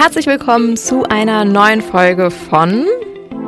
Herzlich 0.00 0.28
willkommen 0.28 0.76
zu 0.76 1.02
einer 1.08 1.44
neuen 1.44 1.82
Folge 1.82 2.30
von 2.30 2.86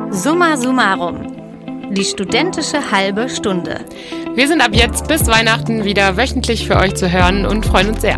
Summa 0.09 0.57
Summarum. 0.57 1.93
Die 1.93 2.03
studentische 2.03 2.91
halbe 2.91 3.29
Stunde. 3.29 3.79
Wir 4.35 4.49
sind 4.49 4.59
ab 4.59 4.71
jetzt 4.73 5.07
bis 5.07 5.27
Weihnachten 5.27 5.85
wieder 5.85 6.17
wöchentlich 6.17 6.67
für 6.67 6.75
euch 6.75 6.95
zu 6.95 7.09
hören 7.09 7.45
und 7.45 7.65
freuen 7.65 7.91
uns 7.91 8.01
sehr. 8.01 8.17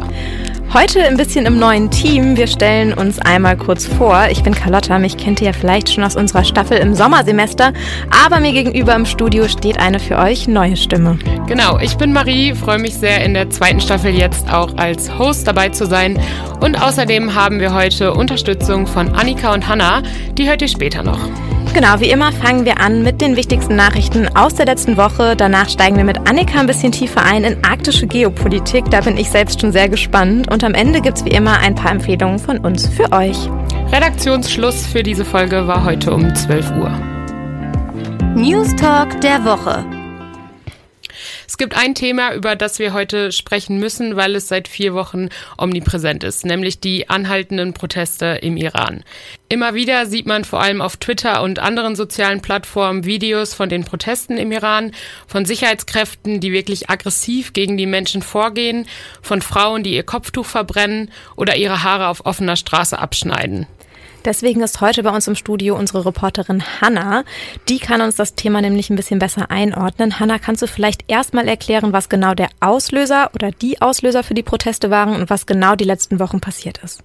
Heute 0.74 1.04
ein 1.04 1.18
bisschen 1.18 1.46
im 1.46 1.60
neuen 1.60 1.92
Team. 1.92 2.36
Wir 2.36 2.48
stellen 2.48 2.96
uns 2.96 3.20
einmal 3.20 3.56
kurz 3.56 3.86
vor. 3.86 4.26
Ich 4.32 4.42
bin 4.42 4.56
Carlotta, 4.56 4.98
mich 4.98 5.18
kennt 5.18 5.40
ihr 5.40 5.46
ja 5.48 5.54
vielleicht 5.54 5.94
schon 5.94 6.04
aus 6.04 6.16
unserer 6.16 6.44
Staffel 6.44 6.80
im 6.80 6.96
Sommersemester, 6.96 7.74
aber 8.26 8.40
mir 8.40 8.54
gegenüber 8.54 8.96
im 8.96 9.06
Studio 9.06 9.48
steht 9.48 9.80
eine 9.80 10.00
für 10.00 10.18
euch 10.18 10.48
neue 10.48 10.76
Stimme. 10.76 11.20
Genau, 11.46 11.78
ich 11.78 11.96
bin 11.98 12.12
Marie, 12.12 12.56
freue 12.56 12.80
mich 12.80 12.96
sehr 12.96 13.24
in 13.24 13.36
der 13.36 13.52
zweiten 13.52 13.82
Staffel 13.82 14.16
jetzt 14.16 14.52
auch 14.52 14.76
als 14.78 15.16
Host 15.20 15.48
dabei 15.48 15.70
zu 15.70 15.86
sein 15.86 16.20
und 16.60 16.82
außerdem 16.82 17.36
haben 17.36 17.60
wir 17.60 17.76
heute 17.76 18.12
Unterstützung 18.12 18.88
von 18.88 19.14
Annika 19.14 19.54
und 19.54 19.68
Hanna, 19.68 20.02
die 20.40 20.50
hört 20.50 20.64
ihr 20.64 20.70
später 20.70 21.04
noch. 21.04 21.20
Genau, 21.74 22.00
wie 22.00 22.12
immer 22.12 22.32
fangen 22.32 22.66
wir 22.66 22.80
an 22.80 23.02
mit 23.02 23.20
den 23.20 23.36
wichtigsten 23.36 23.76
Nachrichten 23.76 24.28
aus 24.36 24.54
der 24.54 24.68
letzten 24.68 24.96
Woche. 24.96 25.36
Danach 25.36 25.68
steigen 25.70 25.98
wir 25.98 26.04
mit 26.04 26.30
Annika 26.30 26.60
ein 26.60 26.68
bisschen 26.68 26.92
tiefer 26.92 27.24
ein 27.24 27.44
in 27.44 27.64
arktische 27.64 28.06
Geopolitik. 28.06 28.92
Da 28.92 29.02
bin 29.02 29.18
ich 29.18 29.32
selbst 29.32 29.60
schon 29.60 29.72
sehr 29.72 29.90
gespannt. 29.90 30.52
Und 30.52 30.64
am 30.64 30.76
Ende 30.76 31.02
gibt 31.02 31.18
es 31.18 31.26
wie 31.26 31.32
immer 31.32 31.58
ein 31.58 31.74
paar 31.74 31.92
Empfehlungen 31.92 32.38
von 32.38 32.60
uns 32.60 32.88
für 32.88 33.12
euch. 33.12 33.50
Redaktionsschluss 33.92 34.86
für 34.86 35.02
diese 35.02 35.26
Folge 35.26 35.66
war 35.66 35.84
heute 35.84 36.14
um 36.14 36.36
12 36.36 36.72
Uhr. 36.78 36.92
News 38.36 38.76
Talk 38.76 39.20
der 39.22 39.44
Woche. 39.44 39.84
Es 41.54 41.58
gibt 41.58 41.78
ein 41.78 41.94
Thema, 41.94 42.34
über 42.34 42.56
das 42.56 42.80
wir 42.80 42.94
heute 42.94 43.32
sprechen 43.32 43.78
müssen, 43.78 44.16
weil 44.16 44.36
es 44.36 44.48
seit 44.48 44.68
vier 44.68 44.96
Wochen 44.96 45.30
omnipräsent 45.56 46.24
ist, 46.24 46.48
nämlich 46.48 46.80
die 46.80 47.12
anhaltenden 47.12 47.74
Proteste 47.74 48.40
im 48.42 48.58
Iran. 48.58 49.04
Immer 49.50 49.76
wieder 49.76 50.08
sieht 50.08 50.26
man 50.26 50.46
vor 50.46 50.64
allem 50.64 50.82
auf 50.82 50.98
Twitter 50.98 51.44
und 51.44 51.60
anderen 51.60 51.96
sozialen 51.96 52.42
Plattformen 52.42 53.06
Videos 53.06 53.54
von 53.54 53.70
den 53.70 53.84
Protesten 53.84 54.36
im 54.38 54.52
Iran, 54.52 54.94
von 55.28 55.46
Sicherheitskräften, 55.46 56.40
die 56.40 56.52
wirklich 56.52 56.90
aggressiv 56.90 57.54
gegen 57.54 57.78
die 57.78 57.86
Menschen 57.86 58.24
vorgehen, 58.24 58.88
von 59.22 59.44
Frauen, 59.44 59.84
die 59.84 59.94
ihr 59.94 60.02
Kopftuch 60.02 60.48
verbrennen 60.48 61.12
oder 61.36 61.56
ihre 61.56 61.84
Haare 61.84 62.08
auf 62.08 62.26
offener 62.26 62.56
Straße 62.56 62.98
abschneiden. 62.98 63.68
Deswegen 64.26 64.62
ist 64.62 64.80
heute 64.80 65.04
bei 65.04 65.10
uns 65.10 65.28
im 65.28 65.36
Studio 65.36 65.76
unsere 65.76 66.06
Reporterin 66.06 66.64
Hanna. 66.82 67.26
Die 67.68 67.80
kann 67.80 68.02
uns 68.02 68.16
das 68.16 68.36
Thema 68.36 68.62
nämlich 68.62 68.90
ein 68.90 68.96
bisschen 68.96 69.20
besser 69.20 69.52
einordnen. 69.52 70.20
Hanna, 70.20 70.40
kannst 70.40 70.62
du 70.62 70.68
vielleicht 70.68 71.04
erstmal 71.08 71.48
erklären, 71.48 71.92
was 71.92 72.10
genau 72.10 72.34
der 72.34 72.50
Auslöser 72.62 73.32
oder 73.34 73.52
die 73.52 73.82
Auslöser 73.82 74.24
für 74.24 74.34
die 74.34 74.44
Proteste 74.44 74.90
waren 74.90 75.16
und 75.16 75.30
was 75.30 75.46
genau 75.46 75.76
die 75.76 75.84
letzten 75.84 76.20
Wochen 76.20 76.40
passiert 76.40 76.80
ist? 76.84 77.04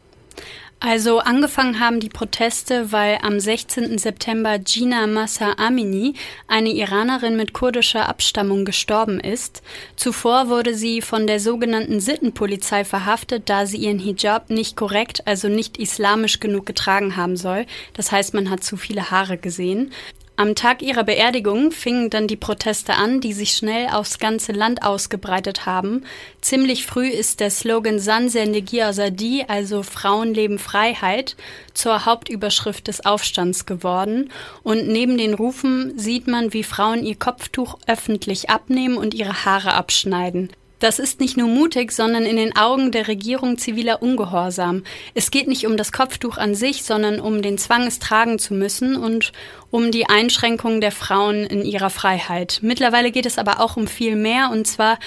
Also 0.81 1.19
angefangen 1.19 1.81
haben 1.81 1.99
die 1.99 2.09
Proteste, 2.09 2.93
weil 2.93 3.19
am 3.23 3.41
16. 3.41 3.99
September 3.99 4.61
Gina 4.61 5.09
Massa 5.09 5.55
Amini, 5.57 6.15
eine 6.47 6.71
Iranerin 6.71 7.37
mit 7.37 7.53
kurdischer 7.53 8.09
Abstammung, 8.09 8.65
gestorben 8.65 9.19
ist. 9.19 9.63
Zuvor 9.97 10.49
wurde 10.49 10.77
sie 10.77 11.03
von 11.03 11.27
der 11.27 11.41
sogenannten 11.41 11.99
Sittenpolizei 11.99 12.85
verhaftet, 12.85 13.49
da 13.49 13.67
sie 13.67 13.79
ihren 13.79 13.99
Hijab 13.99 14.51
nicht 14.51 14.77
korrekt, 14.77 15.27
also 15.27 15.49
nicht 15.49 15.79
islamisch 15.79 16.39
genug 16.39 16.67
getragen 16.67 17.17
haben 17.17 17.37
soll. 17.37 17.67
Das 17.95 18.13
heißt, 18.13 18.33
man 18.35 18.49
hat 18.49 18.63
zu 18.63 18.77
viele 18.77 19.11
Haare 19.11 19.37
gesehen. 19.37 19.93
Am 20.41 20.55
Tag 20.55 20.83
ihrer 20.83 21.03
Beerdigung 21.03 21.73
fingen 21.73 22.11
dann 22.11 22.29
die 22.29 22.37
Proteste 22.37 22.95
an, 22.95 23.21
die 23.21 23.33
sich 23.33 23.55
schnell 23.55 23.89
aufs 23.89 24.21
ganze 24.21 24.53
Land 24.53 24.85
ausgebreitet 24.85 25.67
haben. 25.67 26.05
Ziemlich 26.41 26.87
früh 26.87 27.09
ist 27.09 27.41
der 27.41 27.51
Slogan 27.51 27.99
San 27.99 28.29
Zendegi 28.29 28.81
Azadi, 28.83 29.45
also 29.49 29.83
Frauen 29.83 30.33
leben 30.33 30.61
Freiheit, 30.61 31.35
zur 31.75 32.07
Hauptüberschrift 32.07 32.87
des 32.87 33.05
Aufstands 33.05 33.67
geworden. 33.67 34.31
Und 34.63 34.87
neben 34.87 35.19
den 35.19 35.35
Rufen 35.35 35.99
sieht 35.99 36.29
man, 36.29 36.53
wie 36.53 36.63
Frauen 36.63 37.05
ihr 37.05 37.17
Kopftuch 37.17 37.77
öffentlich 37.89 38.49
abnehmen 38.49 38.97
und 38.97 39.15
ihre 39.15 39.45
Haare 39.45 39.75
abschneiden. 39.75 40.53
Das 40.79 41.01
ist 41.01 41.19
nicht 41.19 41.37
nur 41.37 41.49
mutig, 41.49 41.91
sondern 41.91 42.25
in 42.25 42.37
den 42.37 42.57
Augen 42.57 42.93
der 42.93 43.09
Regierung 43.09 43.59
ziviler 43.59 44.01
Ungehorsam. 44.01 44.85
Es 45.13 45.33
geht 45.33 45.49
nicht 45.49 45.67
um 45.67 45.77
das 45.77 45.91
Kopftuch 45.91 46.39
an 46.39 46.55
sich, 46.55 46.85
sondern 46.85 47.19
um 47.19 47.43
den 47.43 47.59
Zwang, 47.59 47.87
es 47.89 47.99
tragen 47.99 48.39
zu 48.39 48.55
müssen 48.55 48.95
und 48.95 49.33
um 49.71 49.91
die 49.91 50.09
Einschränkung 50.09 50.81
der 50.81 50.93
Frauen 50.93 51.45
in 51.45 51.65
ihrer 51.65 51.91
Freiheit. 51.91 52.61
Mittlerweile 52.63 53.11
geht 53.11 53.27
es 53.27 53.39
aber 53.39 53.61
auch 53.61 53.77
um 53.77 53.87
viel 53.87 54.17
mehr, 54.17 54.51
und 54.51 54.67
zwar 54.67 54.99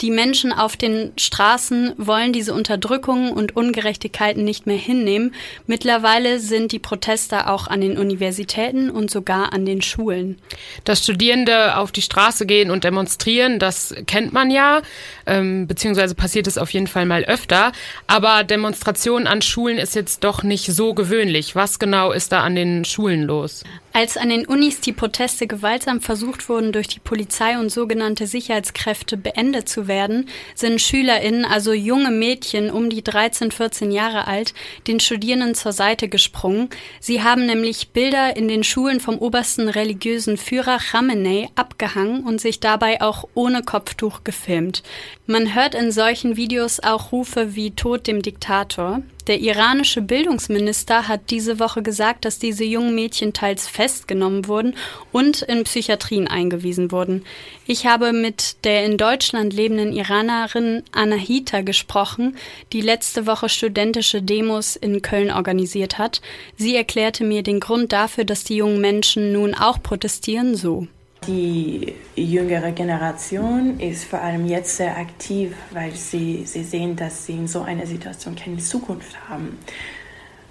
die 0.00 0.10
Menschen 0.10 0.52
auf 0.52 0.78
den 0.78 1.12
Straßen 1.18 1.92
wollen 1.98 2.32
diese 2.32 2.54
Unterdrückungen 2.54 3.32
und 3.34 3.54
Ungerechtigkeiten 3.54 4.44
nicht 4.44 4.66
mehr 4.66 4.78
hinnehmen. 4.78 5.34
Mittlerweile 5.66 6.40
sind 6.40 6.72
die 6.72 6.78
Proteste 6.78 7.48
auch 7.48 7.66
an 7.66 7.82
den 7.82 7.98
Universitäten 7.98 8.90
und 8.90 9.10
sogar 9.10 9.52
an 9.52 9.66
den 9.66 9.82
Schulen. 9.82 10.38
Dass 10.84 11.04
Studierende 11.04 11.76
auf 11.76 11.92
die 11.92 12.00
Straße 12.00 12.46
gehen 12.46 12.70
und 12.70 12.84
demonstrieren, 12.84 13.58
das 13.58 13.94
kennt 14.06 14.32
man 14.32 14.50
ja, 14.50 14.80
ähm, 15.26 15.66
beziehungsweise 15.66 16.14
passiert 16.14 16.46
es 16.46 16.56
auf 16.56 16.70
jeden 16.72 16.86
Fall 16.86 17.04
mal 17.04 17.24
öfter. 17.24 17.72
Aber 18.06 18.42
Demonstrationen 18.42 19.26
an 19.26 19.42
Schulen 19.42 19.76
ist 19.76 19.94
jetzt 19.94 20.24
doch 20.24 20.42
nicht 20.42 20.72
so 20.72 20.94
gewöhnlich. 20.94 21.54
Was 21.56 21.78
genau 21.78 22.12
ist 22.12 22.32
da 22.32 22.40
an 22.40 22.54
den 22.54 22.86
Schulen 22.86 23.24
los? 23.24 23.64
Als 23.92 24.16
an 24.16 24.28
den 24.28 24.46
Unis 24.46 24.80
die 24.80 24.92
Proteste 24.92 25.48
gewaltsam 25.48 26.00
versucht 26.00 26.48
wurden, 26.48 26.70
durch 26.70 26.86
die 26.86 27.00
Polizei 27.00 27.58
und 27.58 27.70
sogenannte 27.70 28.28
Sicherheitskräfte 28.28 29.16
beendet 29.16 29.68
zu 29.68 29.88
werden, 29.88 30.28
sind 30.54 30.80
SchülerInnen, 30.80 31.44
also 31.44 31.72
junge 31.72 32.12
Mädchen 32.12 32.70
um 32.70 32.88
die 32.88 33.02
13, 33.02 33.50
14 33.50 33.90
Jahre 33.90 34.28
alt, 34.28 34.54
den 34.86 35.00
Studierenden 35.00 35.56
zur 35.56 35.72
Seite 35.72 36.08
gesprungen. 36.08 36.70
Sie 37.00 37.24
haben 37.24 37.46
nämlich 37.46 37.88
Bilder 37.88 38.36
in 38.36 38.46
den 38.46 38.62
Schulen 38.62 39.00
vom 39.00 39.18
obersten 39.18 39.68
religiösen 39.68 40.36
Führer 40.36 40.78
Khamenei 40.78 41.48
abgehangen 41.56 42.22
und 42.22 42.40
sich 42.40 42.60
dabei 42.60 43.00
auch 43.02 43.24
ohne 43.34 43.62
Kopftuch 43.62 44.22
gefilmt. 44.22 44.84
Man 45.30 45.54
hört 45.54 45.76
in 45.76 45.92
solchen 45.92 46.36
Videos 46.36 46.80
auch 46.80 47.12
Rufe 47.12 47.54
wie 47.54 47.70
Tod 47.70 48.08
dem 48.08 48.20
Diktator. 48.20 49.00
Der 49.28 49.38
iranische 49.38 50.02
Bildungsminister 50.02 51.06
hat 51.06 51.30
diese 51.30 51.60
Woche 51.60 51.82
gesagt, 51.82 52.24
dass 52.24 52.40
diese 52.40 52.64
jungen 52.64 52.96
Mädchen 52.96 53.32
teils 53.32 53.68
festgenommen 53.68 54.48
wurden 54.48 54.74
und 55.12 55.42
in 55.42 55.62
Psychiatrien 55.62 56.26
eingewiesen 56.26 56.90
wurden. 56.90 57.24
Ich 57.64 57.86
habe 57.86 58.12
mit 58.12 58.64
der 58.64 58.84
in 58.84 58.96
Deutschland 58.96 59.52
lebenden 59.52 59.92
Iranerin 59.92 60.82
Anahita 60.90 61.60
gesprochen, 61.60 62.36
die 62.72 62.80
letzte 62.80 63.28
Woche 63.28 63.48
studentische 63.48 64.22
Demos 64.22 64.74
in 64.74 65.00
Köln 65.00 65.30
organisiert 65.30 65.96
hat. 65.96 66.22
Sie 66.56 66.74
erklärte 66.74 67.22
mir 67.22 67.44
den 67.44 67.60
Grund 67.60 67.92
dafür, 67.92 68.24
dass 68.24 68.42
die 68.42 68.56
jungen 68.56 68.80
Menschen 68.80 69.30
nun 69.30 69.54
auch 69.54 69.80
protestieren, 69.80 70.56
so. 70.56 70.88
Die 71.26 71.94
jüngere 72.16 72.72
Generation 72.72 73.78
ist 73.78 74.04
vor 74.04 74.20
allem 74.20 74.46
jetzt 74.46 74.76
sehr 74.76 74.96
aktiv, 74.96 75.52
weil 75.70 75.92
sie, 75.92 76.44
sie 76.46 76.64
sehen, 76.64 76.96
dass 76.96 77.26
sie 77.26 77.34
in 77.34 77.46
so 77.46 77.62
einer 77.62 77.86
Situation 77.86 78.34
keine 78.34 78.58
Zukunft 78.58 79.16
haben. 79.28 79.58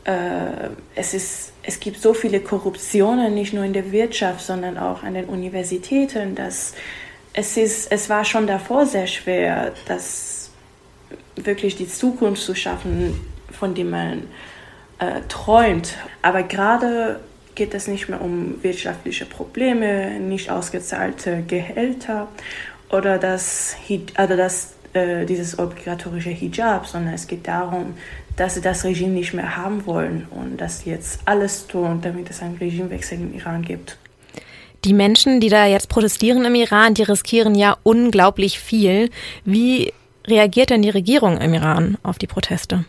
Äh, 0.04 0.70
es, 0.96 1.14
ist, 1.14 1.54
es 1.64 1.80
gibt 1.80 2.00
so 2.02 2.14
viele 2.14 2.40
Korruptionen, 2.40 3.34
nicht 3.34 3.54
nur 3.54 3.64
in 3.64 3.74
der 3.74 3.92
Wirtschaft, 3.92 4.42
sondern 4.42 4.78
auch 4.78 5.04
an 5.04 5.16
den 5.16 5.26
Universitäten, 5.26 6.36
dass 6.36 6.74
es, 7.34 7.58
ist, 7.58 7.92
es 7.92 8.10
war 8.10 8.24
schon 8.24 8.48
davor 8.48 8.86
sehr 8.86 9.08
schwer, 9.08 9.74
das 9.88 10.52
wirklich 11.36 11.76
die 11.76 11.88
Zukunft 11.88 12.44
zu 12.44 12.56
schaffen, 12.56 13.20
von 13.52 13.74
der 13.74 13.86
man 13.86 14.24
äh, 15.00 15.22
träumt. 15.28 15.96
Aber 16.22 16.44
gerade 16.44 17.20
geht 17.60 17.74
es 17.74 17.90
nicht 17.90 18.08
mehr 18.08 18.22
um 18.22 18.64
wirtschaftliche 18.64 19.26
Probleme, 19.26 20.18
nicht 20.22 20.50
ausgezahlte 20.50 21.44
Gehälter 21.46 22.30
oder 22.90 23.18
das, 23.18 23.76
also 24.16 24.38
das, 24.38 24.76
äh, 24.94 25.26
dieses 25.26 25.60
obligatorische 25.60 26.30
Hijab, 26.30 26.88
sondern 26.88 27.14
es 27.14 27.28
geht 27.28 27.50
darum, 27.50 27.96
dass 28.38 28.56
sie 28.56 28.62
das 28.62 28.86
Regime 28.86 29.12
nicht 29.12 29.34
mehr 29.34 29.58
haben 29.58 29.86
wollen 29.86 30.26
und 30.32 30.56
dass 30.56 30.80
sie 30.80 30.92
jetzt 30.92 31.20
alles 31.26 31.68
tun, 31.68 32.00
damit 32.02 32.30
es 32.30 32.42
einen 32.42 32.56
Regimewechsel 32.56 33.20
im 33.20 33.34
Iran 33.34 33.62
gibt. 33.62 33.98
Die 34.86 34.94
Menschen, 34.94 35.42
die 35.42 35.50
da 35.50 35.66
jetzt 35.66 35.90
protestieren 35.90 36.46
im 36.46 36.56
Iran, 36.56 36.94
die 36.94 37.04
riskieren 37.04 37.56
ja 37.56 37.76
unglaublich 37.84 38.58
viel. 38.58 39.10
Wie 39.44 39.92
reagiert 40.26 40.70
denn 40.70 40.82
die 40.82 40.90
Regierung 40.90 41.42
im 41.42 41.54
Iran 41.54 41.98
auf 42.04 42.18
die 42.18 42.28
Proteste? 42.28 42.86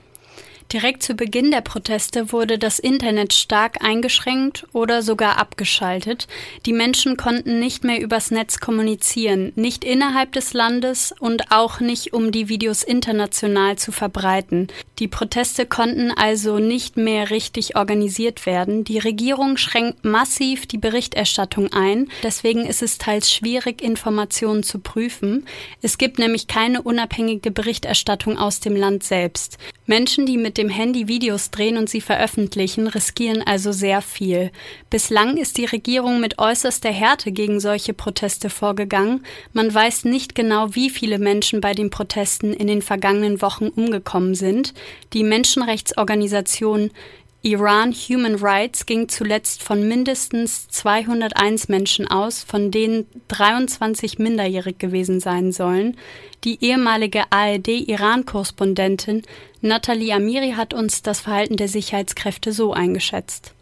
Direkt 0.73 1.03
zu 1.03 1.15
Beginn 1.15 1.51
der 1.51 1.63
Proteste 1.63 2.31
wurde 2.31 2.57
das 2.57 2.79
Internet 2.79 3.33
stark 3.33 3.83
eingeschränkt 3.83 4.69
oder 4.73 5.03
sogar 5.03 5.37
abgeschaltet. 5.37 6.29
Die 6.65 6.73
Menschen 6.73 7.17
konnten 7.17 7.59
nicht 7.59 7.83
mehr 7.83 8.01
übers 8.01 8.31
Netz 8.31 8.61
kommunizieren, 8.61 9.51
nicht 9.57 9.85
innerhalb 9.85 10.33
des 10.33 10.53
Landes 10.53 11.13
und 11.19 11.51
auch 11.51 11.81
nicht, 11.81 12.13
um 12.13 12.31
die 12.31 12.49
Videos 12.49 12.85
international 12.85 13.77
zu 13.77 13.91
verbreiten. 13.91 14.69
Die 15.01 15.09
Proteste 15.09 15.67
konnten 15.67 16.13
also 16.13 16.61
nicht 16.61 16.97
mehr 16.97 17.31
richtig 17.31 17.75
organisiert 17.75 18.47
werden. 18.47 18.85
Die 18.85 18.99
Regierung 18.99 19.57
schränkt 19.57 20.05
massiv 20.05 20.67
die 20.67 20.79
Berichterstattung 20.79 21.73
ein. 21.73 22.09
Deswegen 22.23 22.65
ist 22.65 22.83
es 22.83 22.99
teils 22.99 23.33
schwierig, 23.33 23.83
Informationen 23.83 24.63
zu 24.63 24.79
prüfen. 24.79 25.47
Es 25.83 25.99
gibt 25.99 26.21
nämlich 26.21 26.47
keine 26.47 26.83
unabhängige 26.83 27.51
Berichterstattung 27.51 28.39
aus 28.39 28.61
dem 28.61 28.77
Land 28.77 29.03
selbst. 29.03 29.59
Menschen, 29.87 30.27
die 30.27 30.37
mit 30.37 30.60
dem 30.61 30.69
Handy 30.69 31.09
Videos 31.09 31.51
drehen 31.51 31.79
und 31.79 31.89
sie 31.89 32.03
veröffentlichen, 32.03 32.87
riskieren 32.87 33.43
also 33.43 33.73
sehr 33.73 34.03
viel. 34.03 34.51
Bislang 34.91 35.39
ist 35.39 35.57
die 35.57 35.65
Regierung 35.65 36.21
mit 36.21 36.39
äußerster 36.39 36.91
Härte 36.91 37.33
gegen 37.33 37.61
solche 37.61 37.95
Proteste 37.95 38.51
vorgegangen. 38.51 39.25
Man 39.55 39.73
weiß 39.73 40.05
nicht 40.05 40.35
genau, 40.35 40.75
wie 40.75 40.91
viele 40.91 41.19
Menschen 41.19 41.63
bei 41.63 41.73
den 41.73 41.89
Protesten 41.89 42.53
in 42.53 42.67
den 42.67 42.83
vergangenen 42.83 43.41
Wochen 43.41 43.69
umgekommen 43.69 44.35
sind. 44.35 44.75
Die 45.15 45.25
Menschenrechtsorganisation 45.25 46.91
Iran 47.43 47.93
Human 47.93 48.35
Rights 48.35 48.85
ging 48.85 49.09
zuletzt 49.09 49.63
von 49.63 49.89
mindestens 49.89 50.69
201 50.69 51.69
Menschen 51.69 52.07
aus, 52.07 52.43
von 52.43 52.71
denen 52.71 53.07
23 53.29 54.19
minderjährig 54.19 54.77
gewesen 54.79 55.21
sein 55.21 55.51
sollen. 55.51 55.97
Die 56.45 56.63
ehemalige 56.63 57.25
ARD-Iran-Korrespondentin 57.31 59.23
Nathalie 59.63 60.15
Amiri 60.15 60.53
hat 60.53 60.75
uns 60.75 61.01
das 61.01 61.21
Verhalten 61.21 61.57
der 61.57 61.69
Sicherheitskräfte 61.69 62.53
so 62.53 62.75
eingeschätzt. 62.75 63.55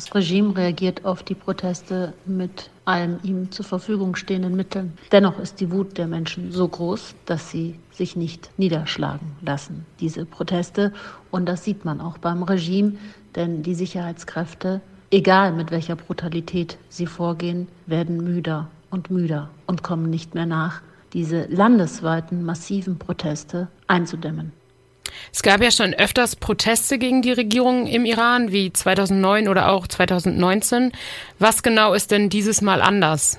Das 0.00 0.14
Regime 0.14 0.56
reagiert 0.56 1.04
auf 1.04 1.22
die 1.22 1.34
Proteste 1.34 2.14
mit 2.24 2.70
allen 2.86 3.22
ihm 3.22 3.50
zur 3.50 3.66
Verfügung 3.66 4.16
stehenden 4.16 4.56
Mitteln. 4.56 4.94
Dennoch 5.12 5.38
ist 5.38 5.60
die 5.60 5.70
Wut 5.70 5.98
der 5.98 6.06
Menschen 6.06 6.52
so 6.52 6.66
groß, 6.66 7.14
dass 7.26 7.50
sie 7.50 7.78
sich 7.92 8.16
nicht 8.16 8.50
niederschlagen 8.56 9.32
lassen, 9.42 9.84
diese 10.00 10.24
Proteste. 10.24 10.94
Und 11.30 11.50
das 11.50 11.64
sieht 11.64 11.84
man 11.84 12.00
auch 12.00 12.16
beim 12.16 12.42
Regime, 12.42 12.94
denn 13.34 13.62
die 13.62 13.74
Sicherheitskräfte, 13.74 14.80
egal 15.10 15.52
mit 15.52 15.70
welcher 15.70 15.96
Brutalität 15.96 16.78
sie 16.88 17.04
vorgehen, 17.04 17.68
werden 17.84 18.24
müder 18.24 18.70
und 18.90 19.10
müder 19.10 19.50
und 19.66 19.82
kommen 19.82 20.08
nicht 20.08 20.34
mehr 20.34 20.46
nach, 20.46 20.80
diese 21.12 21.44
landesweiten 21.50 22.42
massiven 22.42 22.98
Proteste 22.98 23.68
einzudämmen. 23.86 24.52
Es 25.32 25.42
gab 25.42 25.62
ja 25.62 25.70
schon 25.70 25.94
öfters 25.94 26.36
Proteste 26.36 26.98
gegen 26.98 27.22
die 27.22 27.32
Regierung 27.32 27.86
im 27.86 28.04
Iran, 28.04 28.52
wie 28.52 28.72
2009 28.72 29.48
oder 29.48 29.70
auch 29.70 29.86
2019. 29.86 30.92
Was 31.38 31.62
genau 31.62 31.94
ist 31.94 32.10
denn 32.10 32.28
dieses 32.28 32.60
Mal 32.60 32.82
anders? 32.82 33.38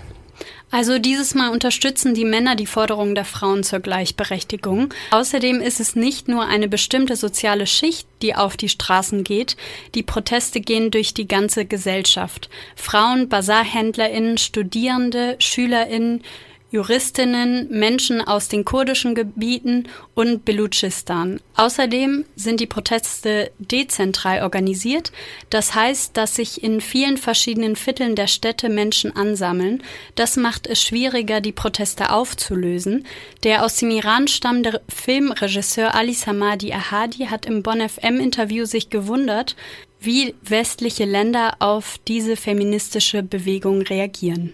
Also 0.71 0.99
dieses 0.99 1.35
Mal 1.35 1.49
unterstützen 1.49 2.13
die 2.13 2.23
Männer 2.23 2.55
die 2.55 2.65
Forderungen 2.65 3.13
der 3.13 3.25
Frauen 3.25 3.63
zur 3.63 3.81
Gleichberechtigung. 3.81 4.93
Außerdem 5.11 5.59
ist 5.59 5.81
es 5.81 5.97
nicht 5.97 6.29
nur 6.29 6.45
eine 6.45 6.69
bestimmte 6.69 7.17
soziale 7.17 7.67
Schicht, 7.67 8.07
die 8.21 8.35
auf 8.35 8.55
die 8.55 8.69
Straßen 8.69 9.25
geht. 9.25 9.57
Die 9.95 10.03
Proteste 10.03 10.61
gehen 10.61 10.89
durch 10.89 11.13
die 11.13 11.27
ganze 11.27 11.65
Gesellschaft. 11.65 12.49
Frauen, 12.77 13.27
Bazarhändlerinnen, 13.27 14.37
Studierende, 14.37 15.35
Schülerinnen, 15.39 16.23
Juristinnen, 16.71 17.67
Menschen 17.69 18.21
aus 18.21 18.47
den 18.47 18.63
kurdischen 18.63 19.13
Gebieten 19.13 19.89
und 20.13 20.45
Belutschistan. 20.45 21.41
Außerdem 21.57 22.23
sind 22.37 22.61
die 22.61 22.65
Proteste 22.65 23.51
dezentral 23.59 24.41
organisiert. 24.41 25.11
Das 25.49 25.75
heißt, 25.75 26.15
dass 26.15 26.35
sich 26.35 26.63
in 26.63 26.79
vielen 26.79 27.17
verschiedenen 27.17 27.75
Vierteln 27.75 28.15
der 28.15 28.27
Städte 28.27 28.69
Menschen 28.69 29.13
ansammeln. 29.13 29.83
Das 30.15 30.37
macht 30.37 30.65
es 30.65 30.81
schwieriger, 30.81 31.41
die 31.41 31.51
Proteste 31.51 32.09
aufzulösen. 32.09 33.05
Der 33.43 33.65
aus 33.65 33.75
dem 33.75 33.91
Iran 33.91 34.29
stammende 34.29 34.81
Filmregisseur 34.87 35.93
Ali 35.93 36.13
Samadi 36.13 36.71
Ahadi 36.71 37.25
hat 37.25 37.45
im 37.45 37.63
Bonn 37.63 37.87
FM 37.87 38.21
Interview 38.21 38.63
sich 38.63 38.89
gewundert, 38.89 39.57
wie 39.99 40.35
westliche 40.41 41.03
Länder 41.03 41.55
auf 41.59 41.99
diese 42.07 42.37
feministische 42.37 43.23
Bewegung 43.23 43.81
reagieren 43.81 44.53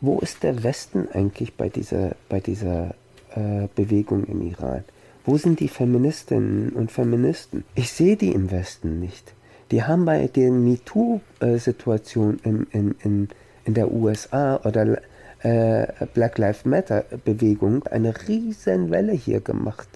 wo 0.00 0.18
ist 0.20 0.42
der 0.42 0.62
Westen 0.62 1.08
eigentlich 1.12 1.54
bei 1.54 1.68
dieser, 1.68 2.16
bei 2.28 2.40
dieser 2.40 2.94
äh, 3.34 3.68
Bewegung 3.74 4.24
im 4.24 4.42
Iran? 4.42 4.84
Wo 5.24 5.36
sind 5.36 5.60
die 5.60 5.68
Feministinnen 5.68 6.70
und 6.70 6.90
Feministen? 6.90 7.64
Ich 7.74 7.92
sehe 7.92 8.16
die 8.16 8.32
im 8.32 8.50
Westen 8.50 8.98
nicht. 9.00 9.34
Die 9.70 9.84
haben 9.84 10.04
bei 10.04 10.26
der 10.26 10.50
MeToo-Situation 10.50 12.40
in, 12.42 12.66
in, 12.72 12.94
in, 13.02 13.28
in 13.64 13.74
der 13.74 13.92
USA 13.92 14.58
oder 14.64 15.00
äh, 15.42 15.86
Black 16.14 16.38
Lives 16.38 16.64
Matter-Bewegung 16.64 17.86
eine 17.86 18.14
riesen 18.26 18.90
Welle 18.90 19.12
hier 19.12 19.40
gemacht. 19.40 19.88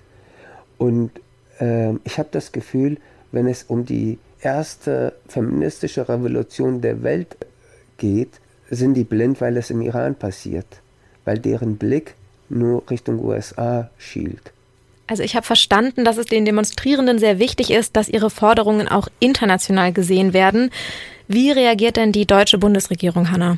Und 0.79 1.11
äh, 1.59 1.95
ich 2.05 2.19
habe 2.19 2.29
das 2.31 2.53
Gefühl, 2.53 2.99
wenn 3.33 3.49
es 3.49 3.65
um 3.65 3.85
die 3.85 4.19
erste 4.41 5.15
feministische 5.27 6.09
Revolution 6.09 6.81
der 6.81 7.03
Welt 7.03 7.37
geht, 7.97 8.41
sind 8.71 8.95
die 8.95 9.05
blind, 9.05 9.41
weil 9.41 9.57
es 9.57 9.71
im 9.71 9.81
Iran 9.83 10.15
passiert, 10.15 10.67
weil 11.25 11.39
deren 11.39 11.77
Blick 11.77 12.15
nur 12.49 12.83
Richtung 12.91 13.25
USA 13.25 13.91
schielt. 13.99 14.53
Also 15.07 15.23
ich 15.23 15.37
habe 15.37 15.45
verstanden, 15.45 16.05
dass 16.05 16.17
es 16.17 16.27
den 16.27 16.45
Demonstrierenden 16.45 17.19
sehr 17.19 17.39
wichtig 17.39 17.71
ist, 17.71 17.97
dass 17.97 18.09
ihre 18.09 18.31
Forderungen 18.31 18.89
auch 18.89 19.09
international 19.21 19.93
gesehen 19.93 20.33
werden. 20.33 20.71
Wie 21.29 21.51
reagiert 21.51 21.97
denn 21.97 22.13
die 22.13 22.27
deutsche 22.27 22.59
Bundesregierung, 22.59 23.31
Hanna? 23.31 23.57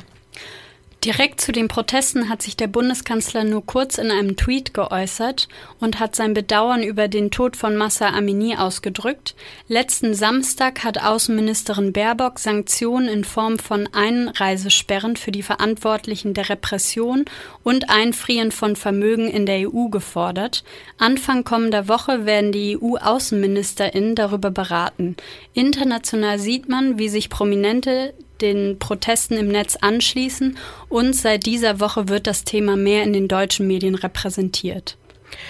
Direkt 1.03 1.41
zu 1.41 1.51
den 1.51 1.67
Protesten 1.67 2.27
hat 2.27 2.41
sich 2.41 2.57
der 2.57 2.65
Bundeskanzler 2.67 3.43
nur 3.43 3.63
kurz 3.63 3.99
in 3.99 4.09
einem 4.09 4.35
Tweet 4.35 4.73
geäußert 4.73 5.47
und 5.79 5.99
hat 5.99 6.15
sein 6.15 6.33
Bedauern 6.33 6.81
über 6.81 7.07
den 7.07 7.29
Tod 7.29 7.55
von 7.55 7.75
Massa 7.75 8.09
Amini 8.09 8.55
ausgedrückt. 8.55 9.35
Letzten 9.67 10.15
Samstag 10.15 10.83
hat 10.83 11.03
Außenministerin 11.03 11.93
Baerbock 11.93 12.39
Sanktionen 12.39 13.07
in 13.09 13.25
Form 13.25 13.59
von 13.59 13.87
Einreisesperren 13.93 15.17
für 15.17 15.31
die 15.31 15.43
Verantwortlichen 15.43 16.33
der 16.33 16.49
Repression 16.49 17.25
und 17.63 17.91
Einfrieren 17.91 18.51
von 18.51 18.75
Vermögen 18.75 19.29
in 19.29 19.45
der 19.45 19.71
EU 19.71 19.89
gefordert. 19.89 20.63
Anfang 20.97 21.43
kommender 21.43 21.87
Woche 21.87 22.25
werden 22.25 22.51
die 22.51 22.75
EU-AußenministerInnen 22.75 24.15
darüber 24.15 24.49
beraten. 24.49 25.15
International 25.53 26.39
sieht 26.39 26.67
man, 26.67 26.97
wie 26.97 27.09
sich 27.09 27.29
Prominente 27.29 28.15
den 28.41 28.79
Protesten 28.79 29.35
im 29.35 29.47
Netz 29.47 29.77
anschließen 29.79 30.57
und 30.89 31.15
seit 31.15 31.45
dieser 31.45 31.79
Woche 31.79 32.09
wird 32.09 32.27
das 32.27 32.43
Thema 32.43 32.75
mehr 32.75 33.03
in 33.03 33.13
den 33.13 33.27
deutschen 33.27 33.67
Medien 33.67 33.95
repräsentiert. 33.95 34.97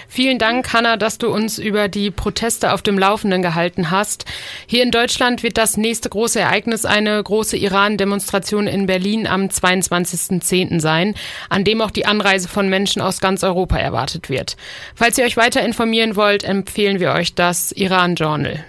Vielen 0.08 0.38
Dank, 0.38 0.72
Hanna, 0.72 0.96
dass 0.96 1.18
du 1.18 1.28
uns 1.28 1.58
über 1.58 1.88
die 1.88 2.10
Proteste 2.10 2.72
auf 2.72 2.82
dem 2.82 2.98
Laufenden 2.98 3.42
gehalten 3.42 3.90
hast. 3.90 4.24
Hier 4.66 4.82
in 4.82 4.90
Deutschland 4.90 5.42
wird 5.42 5.56
das 5.58 5.76
nächste 5.76 6.08
große 6.08 6.40
Ereignis 6.40 6.84
eine 6.84 7.22
große 7.22 7.56
Iran-Demonstration 7.56 8.66
in 8.66 8.86
Berlin 8.86 9.26
am 9.26 9.46
22.10. 9.46 10.80
sein, 10.80 11.14
an 11.48 11.64
dem 11.64 11.80
auch 11.80 11.90
die 11.90 12.06
Anreise 12.06 12.48
von 12.48 12.68
Menschen 12.68 13.02
aus 13.02 13.20
ganz 13.20 13.44
Europa 13.44 13.78
erwartet 13.78 14.28
wird. 14.28 14.56
Falls 14.94 15.18
ihr 15.18 15.24
euch 15.24 15.36
weiter 15.36 15.62
informieren 15.62 16.16
wollt, 16.16 16.44
empfehlen 16.44 17.00
wir 17.00 17.12
euch 17.12 17.34
das 17.34 17.72
Iran 17.72 18.14
Journal. 18.14 18.64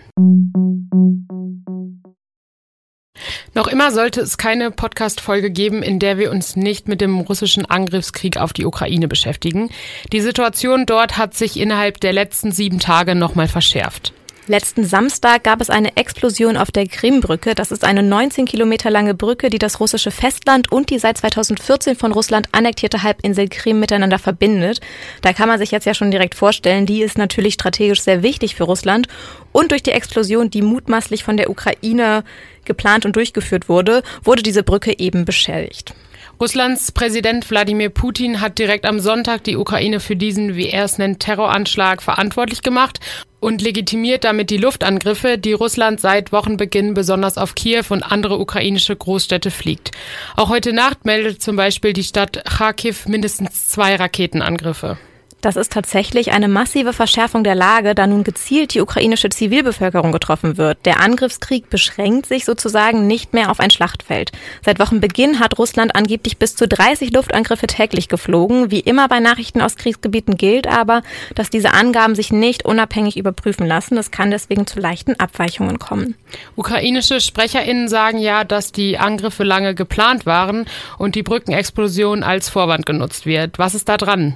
Noch 3.54 3.68
immer 3.68 3.92
sollte 3.92 4.22
es 4.22 4.38
keine 4.38 4.72
Podcast-Folge 4.72 5.52
geben, 5.52 5.84
in 5.84 6.00
der 6.00 6.18
wir 6.18 6.32
uns 6.32 6.56
nicht 6.56 6.88
mit 6.88 7.02
dem 7.02 7.20
russischen 7.20 7.66
Angriffskrieg 7.66 8.38
auf 8.38 8.54
die 8.54 8.66
Ukraine 8.66 9.08
beschäftigen. 9.08 9.70
Die 10.12 10.22
Situation 10.22 10.86
dort 10.86 11.18
hat 11.18 11.36
sich 11.36 11.60
innerhalb 11.60 12.00
der 12.00 12.14
letzten 12.14 12.52
sieben 12.52 12.80
Tage 12.80 13.16
nochmal 13.16 13.48
verschärft. 13.48 14.14
Letzten 14.50 14.84
Samstag 14.84 15.44
gab 15.44 15.62
es 15.62 15.70
eine 15.70 15.96
Explosion 15.96 16.58
auf 16.58 16.72
der 16.72 16.88
Krimbrücke. 16.88 17.54
Das 17.54 17.72
ist 17.72 17.84
eine 17.84 18.02
19 18.02 18.48
Kilometer 18.48 18.90
lange 18.90 19.14
Brücke, 19.14 19.52
die 19.52 19.60
das 19.60 19.80
russische 19.80 20.10
Festland 20.10 20.72
und 20.72 20.90
die 20.90 20.98
seit 20.98 21.20
2014 21.20 21.96
von 21.96 22.12
Russland 22.12 22.50
annektierte 22.52 23.04
Halbinsel 23.04 23.48
Krim 23.48 23.80
miteinander 23.80 24.18
verbindet. 24.18 24.82
Da 25.22 25.34
kann 25.34 25.50
man 25.50 25.60
sich 25.60 25.70
jetzt 25.70 25.86
ja 25.86 25.94
schon 25.94 26.10
direkt 26.10 26.34
vorstellen, 26.34 26.88
die 26.88 27.04
ist 27.04 27.16
natürlich 27.16 27.54
strategisch 27.54 28.02
sehr 28.02 28.24
wichtig 28.24 28.56
für 28.56 28.64
Russland. 28.64 29.08
Und 29.52 29.70
durch 29.70 29.84
die 29.84 29.92
Explosion, 29.92 30.50
die 30.50 30.64
mutmaßlich 30.64 31.24
von 31.24 31.38
der 31.38 31.52
Ukraine 31.52 32.24
geplant 32.66 33.06
und 33.06 33.16
durchgeführt 33.16 33.70
wurde, 33.70 34.02
wurde 34.24 34.42
diese 34.42 34.64
Brücke 34.64 34.98
eben 34.98 35.26
beschädigt. 35.26 35.94
Russlands 36.42 36.94
Präsident 36.94 37.50
Wladimir 37.52 37.90
Putin 37.90 38.40
hat 38.40 38.60
direkt 38.60 38.86
am 38.86 39.02
Sonntag 39.02 39.44
die 39.44 39.58
Ukraine 39.58 40.00
für 40.00 40.16
diesen, 40.16 40.56
wie 40.56 40.70
er 40.70 40.86
es 40.86 40.98
nennt, 40.98 41.20
Terroranschlag 41.20 42.02
verantwortlich 42.02 42.62
gemacht 42.62 43.02
und 43.42 43.62
legitimiert 43.62 44.24
damit 44.24 44.50
die 44.50 44.56
Luftangriffe, 44.56 45.38
die 45.38 45.52
Russland 45.52 46.00
seit 46.00 46.32
Wochenbeginn 46.32 46.94
besonders 46.94 47.38
auf 47.38 47.56
Kiew 47.56 47.84
und 47.90 48.04
andere 48.04 48.40
ukrainische 48.40 48.96
Großstädte 48.96 49.52
fliegt. 49.52 49.92
Auch 50.38 50.48
heute 50.48 50.72
Nacht 50.72 51.04
meldet 51.04 51.44
zum 51.44 51.58
Beispiel 51.58 51.92
die 51.92 52.06
Stadt 52.06 52.42
Kharkiv 52.46 53.10
mindestens 53.10 53.68
zwei 53.68 53.98
Raketenangriffe. 53.98 54.98
Das 55.42 55.56
ist 55.56 55.72
tatsächlich 55.72 56.34
eine 56.34 56.50
massive 56.50 56.92
Verschärfung 56.92 57.46
der 57.46 57.56
Lage, 57.56 57.96
da 57.96 58.08
nun 58.08 58.26
gezielt 58.26 58.74
die 58.74 58.82
ukrainische 58.82 59.30
Zivilbevölkerung 59.30 60.12
getroffen 60.12 60.58
wird. 60.58 60.86
Der 60.86 61.00
Angriffskrieg 61.00 61.70
beschränkt 61.70 62.26
sich 62.26 62.44
sozusagen 62.44 63.08
nicht 63.08 63.34
mehr 63.34 63.50
auf 63.50 63.62
ein 63.62 63.72
Schlachtfeld. 63.72 64.32
Seit 64.66 64.80
Wochenbeginn 64.80 65.40
hat 65.40 65.58
Russland 65.58 65.96
angeblich 65.96 66.38
bis 66.38 66.58
zu 66.58 66.68
30 66.68 67.14
Luftangriffe 67.14 67.68
täglich 67.68 68.10
geflogen. 68.10 68.70
Wie 68.70 68.82
immer 68.82 69.08
bei 69.08 69.22
Nachrichten 69.22 69.62
aus 69.62 69.78
Kriegsgebieten 69.78 70.36
gilt 70.36 70.68
aber, 70.68 71.04
dass 71.36 71.50
diese 71.50 71.74
Angaben 71.74 72.16
sich 72.16 72.34
nicht 72.34 72.66
unabhängig 72.66 73.16
überprüfen 73.16 73.66
lassen. 73.66 73.98
Es 73.98 74.12
kann 74.12 74.32
deswegen 74.32 74.68
zu 74.68 74.80
leichten 74.80 75.18
Abweichungen 75.20 75.80
kommen. 75.80 76.16
Ukrainische 76.58 77.22
SprecherInnen 77.22 77.88
sagen 77.88 78.18
ja, 78.18 78.44
dass 78.44 78.74
die 78.74 78.98
Angriffe 78.98 79.46
lange 79.46 79.74
geplant 79.74 80.26
waren 80.26 80.66
und 80.98 81.16
die 81.16 81.24
Brückenexplosion 81.24 82.24
als 82.24 82.50
Vorwand 82.50 82.86
genutzt 82.86 83.26
wird. 83.26 83.58
Was 83.58 83.74
ist 83.74 83.88
da 83.88 83.96
dran? 83.96 84.36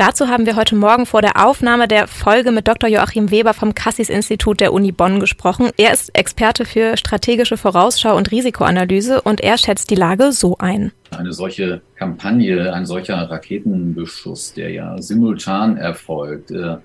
Dazu 0.00 0.28
haben 0.28 0.46
wir 0.46 0.56
heute 0.56 0.76
Morgen 0.76 1.04
vor 1.04 1.20
der 1.20 1.46
Aufnahme 1.46 1.86
der 1.86 2.06
Folge 2.08 2.52
mit 2.52 2.66
Dr. 2.66 2.88
Joachim 2.88 3.30
Weber 3.30 3.52
vom 3.52 3.74
Cassis-Institut 3.74 4.60
der 4.60 4.72
Uni 4.72 4.92
Bonn 4.92 5.20
gesprochen. 5.20 5.68
Er 5.76 5.92
ist 5.92 6.16
Experte 6.16 6.64
für 6.64 6.96
strategische 6.96 7.58
Vorausschau 7.58 8.16
und 8.16 8.30
Risikoanalyse 8.30 9.20
und 9.20 9.42
er 9.42 9.58
schätzt 9.58 9.90
die 9.90 9.96
Lage 9.96 10.32
so 10.32 10.56
ein. 10.56 10.92
Eine 11.10 11.34
solche 11.34 11.82
Kampagne, 11.96 12.72
ein 12.72 12.86
solcher 12.86 13.16
Raketenbeschuss, 13.16 14.54
der 14.54 14.70
ja 14.70 14.96
simultan 15.02 15.76
erfolgt, 15.76 16.50
äh, 16.50 16.76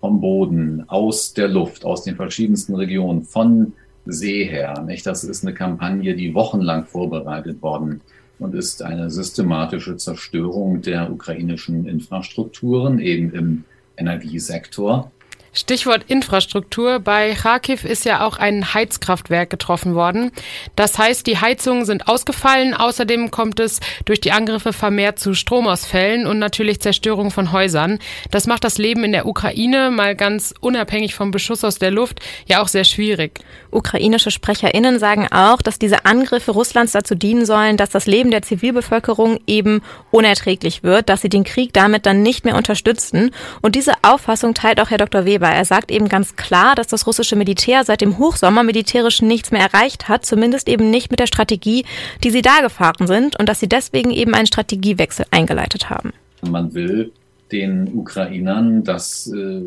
vom 0.00 0.20
Boden, 0.20 0.82
aus 0.88 1.34
der 1.34 1.46
Luft, 1.46 1.84
aus 1.84 2.02
den 2.02 2.16
verschiedensten 2.16 2.74
Regionen, 2.74 3.22
von 3.22 3.74
See 4.06 4.42
her, 4.44 4.82
nicht? 4.84 5.06
Das 5.06 5.22
ist 5.22 5.44
eine 5.44 5.54
Kampagne, 5.54 6.16
die 6.16 6.34
wochenlang 6.34 6.84
vorbereitet 6.84 7.62
worden 7.62 8.00
und 8.38 8.54
ist 8.54 8.82
eine 8.82 9.10
systematische 9.10 9.96
Zerstörung 9.96 10.82
der 10.82 11.10
ukrainischen 11.10 11.86
Infrastrukturen, 11.86 12.98
eben 12.98 13.32
im 13.32 13.64
Energiesektor. 13.96 15.10
Stichwort 15.56 16.04
Infrastruktur. 16.06 17.00
Bei 17.00 17.34
Kharkiv 17.34 17.84
ist 17.84 18.04
ja 18.04 18.26
auch 18.26 18.36
ein 18.36 18.74
Heizkraftwerk 18.74 19.48
getroffen 19.48 19.94
worden. 19.94 20.30
Das 20.76 20.98
heißt, 20.98 21.26
die 21.26 21.38
Heizungen 21.38 21.86
sind 21.86 22.08
ausgefallen. 22.08 22.74
Außerdem 22.74 23.30
kommt 23.30 23.58
es 23.58 23.80
durch 24.04 24.20
die 24.20 24.32
Angriffe 24.32 24.74
vermehrt 24.74 25.18
zu 25.18 25.32
Stromausfällen 25.32 26.26
und 26.26 26.38
natürlich 26.38 26.80
Zerstörung 26.80 27.30
von 27.30 27.52
Häusern. 27.52 27.98
Das 28.30 28.46
macht 28.46 28.64
das 28.64 28.76
Leben 28.76 29.02
in 29.02 29.12
der 29.12 29.24
Ukraine, 29.26 29.90
mal 29.90 30.14
ganz 30.14 30.52
unabhängig 30.60 31.14
vom 31.14 31.30
Beschuss 31.30 31.64
aus 31.64 31.78
der 31.78 31.90
Luft, 31.90 32.20
ja 32.46 32.60
auch 32.60 32.68
sehr 32.68 32.84
schwierig. 32.84 33.40
Ukrainische 33.70 34.30
SprecherInnen 34.30 34.98
sagen 34.98 35.26
auch, 35.30 35.62
dass 35.62 35.78
diese 35.78 36.04
Angriffe 36.04 36.50
Russlands 36.50 36.92
dazu 36.92 37.14
dienen 37.14 37.46
sollen, 37.46 37.78
dass 37.78 37.88
das 37.88 38.06
Leben 38.06 38.30
der 38.30 38.42
Zivilbevölkerung 38.42 39.40
eben 39.46 39.80
unerträglich 40.10 40.82
wird, 40.82 41.08
dass 41.08 41.22
sie 41.22 41.30
den 41.30 41.44
Krieg 41.44 41.72
damit 41.72 42.04
dann 42.04 42.22
nicht 42.22 42.44
mehr 42.44 42.56
unterstützen. 42.56 43.30
Und 43.62 43.74
diese 43.74 43.92
Auffassung 44.02 44.52
teilt 44.52 44.80
auch 44.82 44.90
Herr 44.90 44.98
Dr. 44.98 45.24
Weber 45.24 45.45
aber 45.46 45.54
er 45.54 45.64
sagt 45.64 45.92
eben 45.92 46.08
ganz 46.08 46.34
klar, 46.34 46.74
dass 46.74 46.88
das 46.88 47.06
russische 47.06 47.36
Militär 47.36 47.84
seit 47.84 48.00
dem 48.00 48.18
Hochsommer 48.18 48.64
militärisch 48.64 49.22
nichts 49.22 49.52
mehr 49.52 49.60
erreicht 49.60 50.08
hat, 50.08 50.26
zumindest 50.26 50.68
eben 50.68 50.90
nicht 50.90 51.12
mit 51.12 51.20
der 51.20 51.28
Strategie, 51.28 51.84
die 52.24 52.30
sie 52.30 52.42
da 52.42 52.62
gefahren 52.62 53.06
sind 53.06 53.38
und 53.38 53.48
dass 53.48 53.60
sie 53.60 53.68
deswegen 53.68 54.10
eben 54.10 54.34
einen 54.34 54.48
Strategiewechsel 54.48 55.24
eingeleitet 55.30 55.88
haben. 55.88 56.12
Man 56.42 56.74
will 56.74 57.12
den 57.52 57.94
Ukrainern 57.94 58.82
das 58.82 59.32
äh, 59.32 59.62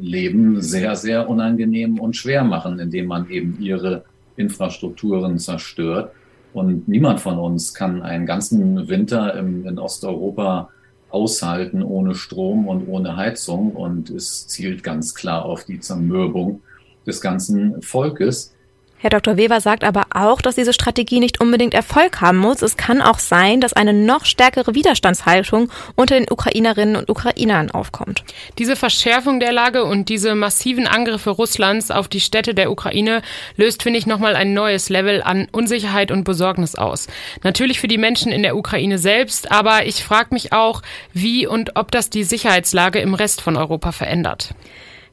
Leben 0.00 0.62
sehr, 0.62 0.96
sehr 0.96 1.28
unangenehm 1.28 2.00
und 2.00 2.16
schwer 2.16 2.42
machen, 2.42 2.78
indem 2.78 3.04
man 3.04 3.28
eben 3.28 3.58
ihre 3.60 4.04
Infrastrukturen 4.36 5.38
zerstört. 5.38 6.12
Und 6.54 6.88
niemand 6.88 7.20
von 7.20 7.38
uns 7.38 7.74
kann 7.74 8.00
einen 8.00 8.24
ganzen 8.24 8.88
Winter 8.88 9.34
im, 9.34 9.66
in 9.66 9.78
Osteuropa 9.78 10.70
aushalten 11.10 11.82
ohne 11.82 12.14
Strom 12.14 12.68
und 12.68 12.88
ohne 12.88 13.16
Heizung. 13.16 13.72
Und 13.72 14.10
es 14.10 14.46
zielt 14.46 14.82
ganz 14.82 15.14
klar 15.14 15.44
auf 15.44 15.64
die 15.64 15.80
Zermürbung 15.80 16.62
des 17.06 17.20
ganzen 17.20 17.82
Volkes. 17.82 18.54
Herr 19.00 19.10
Dr. 19.10 19.36
Weber 19.36 19.60
sagt 19.60 19.84
aber 19.84 20.06
auch, 20.10 20.40
dass 20.40 20.56
diese 20.56 20.72
Strategie 20.72 21.20
nicht 21.20 21.40
unbedingt 21.40 21.72
Erfolg 21.72 22.20
haben 22.20 22.38
muss. 22.38 22.62
Es 22.62 22.76
kann 22.76 23.00
auch 23.00 23.20
sein, 23.20 23.60
dass 23.60 23.72
eine 23.72 23.92
noch 23.92 24.24
stärkere 24.24 24.74
Widerstandshaltung 24.74 25.70
unter 25.94 26.16
den 26.16 26.26
Ukrainerinnen 26.28 26.96
und 26.96 27.08
Ukrainern 27.08 27.70
aufkommt. 27.70 28.24
Diese 28.58 28.74
Verschärfung 28.74 29.38
der 29.38 29.52
Lage 29.52 29.84
und 29.84 30.08
diese 30.08 30.34
massiven 30.34 30.88
Angriffe 30.88 31.30
Russlands 31.30 31.92
auf 31.92 32.08
die 32.08 32.18
Städte 32.18 32.54
der 32.54 32.72
Ukraine 32.72 33.22
löst, 33.56 33.84
finde 33.84 34.00
ich, 34.00 34.06
nochmal 34.06 34.34
ein 34.34 34.52
neues 34.52 34.88
Level 34.88 35.22
an 35.22 35.46
Unsicherheit 35.52 36.10
und 36.10 36.24
Besorgnis 36.24 36.74
aus. 36.74 37.06
Natürlich 37.44 37.78
für 37.78 37.88
die 37.88 37.98
Menschen 37.98 38.32
in 38.32 38.42
der 38.42 38.56
Ukraine 38.56 38.98
selbst, 38.98 39.52
aber 39.52 39.86
ich 39.86 40.02
frage 40.02 40.34
mich 40.34 40.52
auch, 40.52 40.82
wie 41.12 41.46
und 41.46 41.76
ob 41.76 41.92
das 41.92 42.10
die 42.10 42.24
Sicherheitslage 42.24 42.98
im 42.98 43.14
Rest 43.14 43.42
von 43.42 43.56
Europa 43.56 43.92
verändert. 43.92 44.54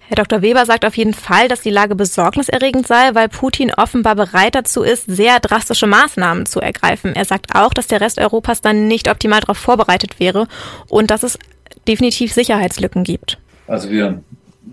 Herr 0.07 0.17
Dr. 0.17 0.43
Weber 0.43 0.65
sagt 0.65 0.85
auf 0.85 0.97
jeden 0.97 1.15
Fall, 1.15 1.47
dass 1.47 1.61
die 1.61 1.71
Lage 1.71 1.95
besorgniserregend 1.95 2.85
sei, 2.85 3.13
weil 3.13 3.27
Putin 3.27 3.73
offenbar 3.73 4.15
bereit 4.15 4.53
dazu 4.53 4.83
ist, 4.83 5.05
sehr 5.07 5.39
drastische 5.39 5.87
Maßnahmen 5.87 6.45
zu 6.45 6.59
ergreifen. 6.59 7.15
Er 7.15 7.25
sagt 7.25 7.55
auch, 7.55 7.73
dass 7.73 7.87
der 7.87 8.01
Rest 8.01 8.19
Europas 8.19 8.61
dann 8.61 8.87
nicht 8.87 9.09
optimal 9.09 9.39
darauf 9.39 9.57
vorbereitet 9.57 10.19
wäre 10.19 10.47
und 10.89 11.09
dass 11.09 11.23
es 11.23 11.39
definitiv 11.87 12.33
Sicherheitslücken 12.33 13.03
gibt. 13.03 13.39
Also 13.65 13.89
wir 13.89 14.23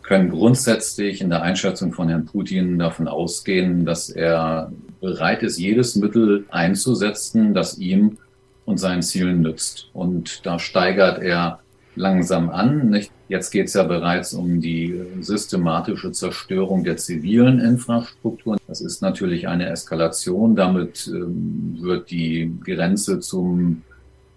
können 0.03 0.31
grundsätzlich 0.31 1.23
in 1.23 1.31
der 1.31 1.43
Einschätzung 1.43 1.95
von 1.95 2.09
Herrn 2.09 2.27
Putin 2.27 2.79
davon 2.79 3.09
ausgehen, 3.09 3.87
dass 3.87 4.11
er 4.11 4.71
bereit 5.01 5.43
ist, 5.43 5.59
jedes 5.59 5.97
Mittel 5.97 6.45
einzusetzen, 6.51 7.55
das 7.55 7.79
ihm 7.79 8.19
und 8.67 8.79
seinen 8.79 9.03
Zielen 9.03 9.41
nützt. 9.41 9.89
Und 9.95 10.45
da 10.45 10.59
steigert 10.59 11.23
er 11.23 11.61
langsam 11.95 12.51
an. 12.51 12.91
Nicht? 12.91 13.11
Jetzt 13.33 13.51
geht 13.51 13.69
es 13.69 13.73
ja 13.73 13.85
bereits 13.85 14.35
um 14.35 14.61
die 14.61 14.95
systematische 15.23 16.13
Zerstörung 16.13 16.85
der 16.85 16.99
zivilen 16.99 17.61
Infrastruktur. 17.61 18.59
Das 18.69 18.83
ist 18.83 19.01
natürlich 19.01 19.49
eine 19.49 19.71
Eskalation. 19.71 20.55
Damit 20.55 21.11
ähm, 21.11 21.79
wird 21.81 22.11
die 22.11 22.55
Grenze 22.63 23.21
zum, 23.21 23.85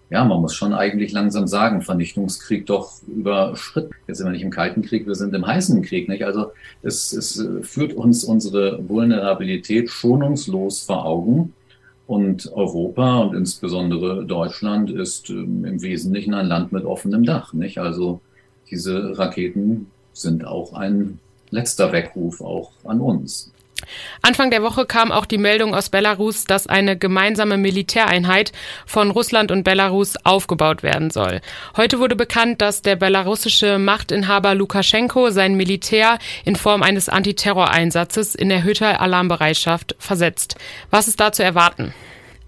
ja, 0.08 0.24
man 0.24 0.40
muss 0.40 0.54
schon 0.54 0.72
eigentlich 0.72 1.12
langsam 1.12 1.46
sagen, 1.46 1.82
Vernichtungskrieg 1.82 2.64
doch 2.64 3.02
überschritten. 3.06 3.90
Jetzt 4.08 4.16
sind 4.16 4.28
wir 4.28 4.32
nicht 4.32 4.44
im 4.44 4.50
Kalten 4.50 4.80
Krieg, 4.80 5.06
wir 5.06 5.14
sind 5.14 5.34
im 5.34 5.46
heißen 5.46 5.82
Krieg. 5.82 6.08
Nicht? 6.08 6.24
Also 6.24 6.52
es, 6.82 7.12
es 7.12 7.46
führt 7.64 7.92
uns 7.92 8.24
unsere 8.24 8.88
Vulnerabilität 8.88 9.90
schonungslos 9.90 10.80
vor 10.80 11.04
Augen. 11.04 11.52
Und 12.06 12.50
Europa 12.54 13.18
und 13.18 13.36
insbesondere 13.36 14.24
Deutschland 14.24 14.90
ist 14.90 15.28
ähm, 15.28 15.66
im 15.66 15.82
Wesentlichen 15.82 16.32
ein 16.32 16.46
Land 16.46 16.72
mit 16.72 16.86
offenem 16.86 17.24
Dach. 17.24 17.52
Nicht? 17.52 17.76
Also 17.76 18.22
diese 18.70 19.18
Raketen 19.18 19.90
sind 20.12 20.44
auch 20.44 20.72
ein 20.72 21.18
letzter 21.50 21.92
Weckruf 21.92 22.40
auch 22.40 22.72
an 22.84 23.00
uns. 23.00 23.52
Anfang 24.22 24.50
der 24.50 24.62
Woche 24.62 24.86
kam 24.86 25.12
auch 25.12 25.26
die 25.26 25.38
Meldung 25.38 25.74
aus 25.74 25.90
Belarus, 25.90 26.44
dass 26.44 26.66
eine 26.66 26.96
gemeinsame 26.96 27.58
Militäreinheit 27.58 28.52
von 28.86 29.10
Russland 29.10 29.50
und 29.50 29.64
Belarus 29.64 30.14
aufgebaut 30.24 30.82
werden 30.82 31.10
soll. 31.10 31.40
Heute 31.76 31.98
wurde 31.98 32.16
bekannt, 32.16 32.62
dass 32.62 32.82
der 32.82 32.96
belarussische 32.96 33.78
Machtinhaber 33.78 34.54
Lukaschenko 34.54 35.30
sein 35.30 35.56
Militär 35.56 36.18
in 36.44 36.56
Form 36.56 36.82
eines 36.82 37.08
Antiterroreinsatzes 37.08 38.34
in 38.34 38.50
erhöhter 38.50 39.00
Alarmbereitschaft 39.00 39.94
versetzt. 39.98 40.56
Was 40.90 41.06
ist 41.06 41.20
da 41.20 41.32
zu 41.32 41.44
erwarten? 41.44 41.92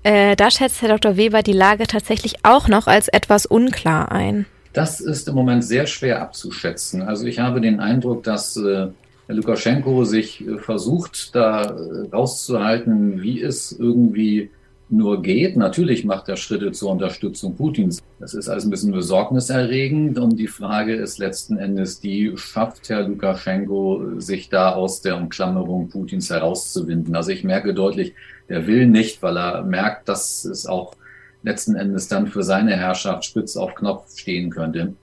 Äh, 0.03 0.37
da 0.37 0.51
schätzt 0.51 0.81
Herr 0.81 0.89
Dr. 0.89 1.17
Weber 1.17 1.43
die 1.43 1.53
Lage 1.53 1.87
tatsächlich 1.87 2.45
auch 2.45 2.69
noch 2.69 2.87
als 2.87 3.09
etwas 3.09 3.47
unklar 3.47 4.11
ein. 4.11 4.47
Das 4.73 5.01
ist 5.01 5.29
im 5.29 5.35
Moment 5.35 5.65
sehr 5.65 5.87
schwer 5.87 6.23
abzuschätzen. 6.23 7.03
Also 7.03 7.27
ich 7.27 7.39
habe 7.39 7.61
den 7.61 7.81
Eindruck, 7.81 8.23
dass 8.23 8.57
äh, 8.57 8.89
Lukaschenko 9.29 10.05
sich 10.05 10.47
äh, 10.47 10.59
versucht, 10.59 11.35
da 11.35 11.63
äh, 11.63 12.09
rauszuhalten, 12.13 13.23
wie 13.23 13.43
es 13.43 13.73
irgendwie 13.73 14.51
nur 14.91 15.23
geht. 15.23 15.57
Natürlich 15.57 16.05
macht 16.05 16.29
er 16.29 16.37
Schritte 16.37 16.73
zur 16.73 16.91
Unterstützung 16.91 17.57
Putins. 17.57 18.03
Das 18.21 18.35
ist 18.35 18.49
alles 18.49 18.65
ein 18.65 18.71
bisschen 18.71 18.93
besorgniserregend 18.93 20.19
und 20.19 20.39
die 20.39 20.47
Frage 20.47 20.95
ist 20.95 21.19
letzten 21.19 21.59
Endes 21.59 22.01
die, 22.01 22.33
schafft 22.37 22.89
Herr 22.89 23.07
Lukaschenko 23.07 24.19
sich 24.19 24.49
da 24.49 24.73
aus 24.73 25.03
der 25.03 25.17
Umklammerung 25.17 25.91
Putins 25.91 26.31
herauszuwinden? 26.31 27.15
Also 27.15 27.31
ich 27.33 27.45
merke 27.45 27.75
deutlich, 27.75 28.15
er 28.49 28.67
will 28.67 28.87
nicht, 28.87 29.23
weil 29.23 29.37
er 29.37 29.63
merkt, 29.63 30.09
dass 30.09 30.45
es 30.47 30.67
auch 30.67 30.95
letzten 31.43 31.77
Endes 31.77 32.09
dann 32.09 32.27
für 32.27 32.43
seine 32.43 32.77
Herrschaft 32.77 33.25
spitz 33.25 33.57
auf 33.57 33.75
Knopf 33.75 34.17
stehen 34.17 34.51
könnte. 34.51 34.95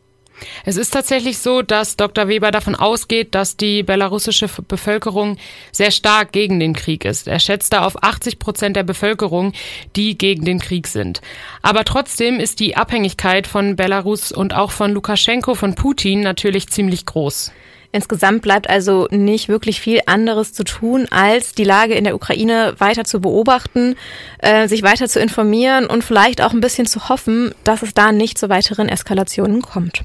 Es 0.66 0.78
ist 0.78 0.92
tatsächlich 0.92 1.38
so, 1.38 1.62
dass 1.62 1.96
Dr. 1.96 2.28
Weber 2.28 2.52
davon 2.52 2.76
ausgeht, 2.76 3.36
dass 3.36 3.58
die 3.58 3.84
belarussische 3.84 4.50
Bevölkerung 4.68 5.38
sehr 5.72 5.92
stark 5.92 6.32
gegen 6.32 6.60
den 6.60 6.74
Krieg 6.74 7.06
ist. 7.06 7.28
Er 7.28 7.40
schätzt 7.40 7.74
da 7.74 7.86
auf 7.86 8.04
80 8.04 8.40
Prozent 8.40 8.76
der 8.76 8.84
Bevölkerung, 8.84 9.54
die 9.96 10.18
gegen 10.18 10.46
den 10.46 10.60
Krieg 10.60 10.88
sind. 10.88 11.22
Aber 11.62 11.86
trotzdem 11.86 12.40
ist 12.40 12.60
die 12.60 12.76
Abhängigkeit 12.76 13.48
von 13.48 13.76
Belarus 13.76 14.32
und 14.32 14.54
auch 14.54 14.72
von 14.72 14.92
Lukaschenko, 14.92 15.56
von 15.56 15.76
Putin 15.76 16.22
natürlich 16.22 16.68
ziemlich 16.68 17.06
groß. 17.06 17.52
Insgesamt 17.96 18.42
bleibt 18.42 18.70
also 18.70 19.08
nicht 19.10 19.48
wirklich 19.48 19.80
viel 19.80 20.02
anderes 20.06 20.52
zu 20.52 20.66
tun, 20.66 21.08
als 21.12 21.54
die 21.54 21.64
Lage 21.64 21.94
in 21.94 22.04
der 22.04 22.14
Ukraine 22.14 22.76
weiter 22.78 23.06
zu 23.06 23.22
beobachten, 23.22 23.96
äh, 24.40 24.68
sich 24.68 24.84
weiter 24.84 25.08
zu 25.08 25.22
informieren 25.22 25.86
und 25.86 26.04
vielleicht 26.04 26.42
auch 26.42 26.52
ein 26.52 26.60
bisschen 26.60 26.88
zu 26.88 27.08
hoffen, 27.08 27.56
dass 27.64 27.84
es 27.84 27.94
da 27.94 28.12
nicht 28.12 28.38
zu 28.38 28.50
weiteren 28.50 28.90
Eskalationen 28.90 29.62
kommt. 29.62 30.04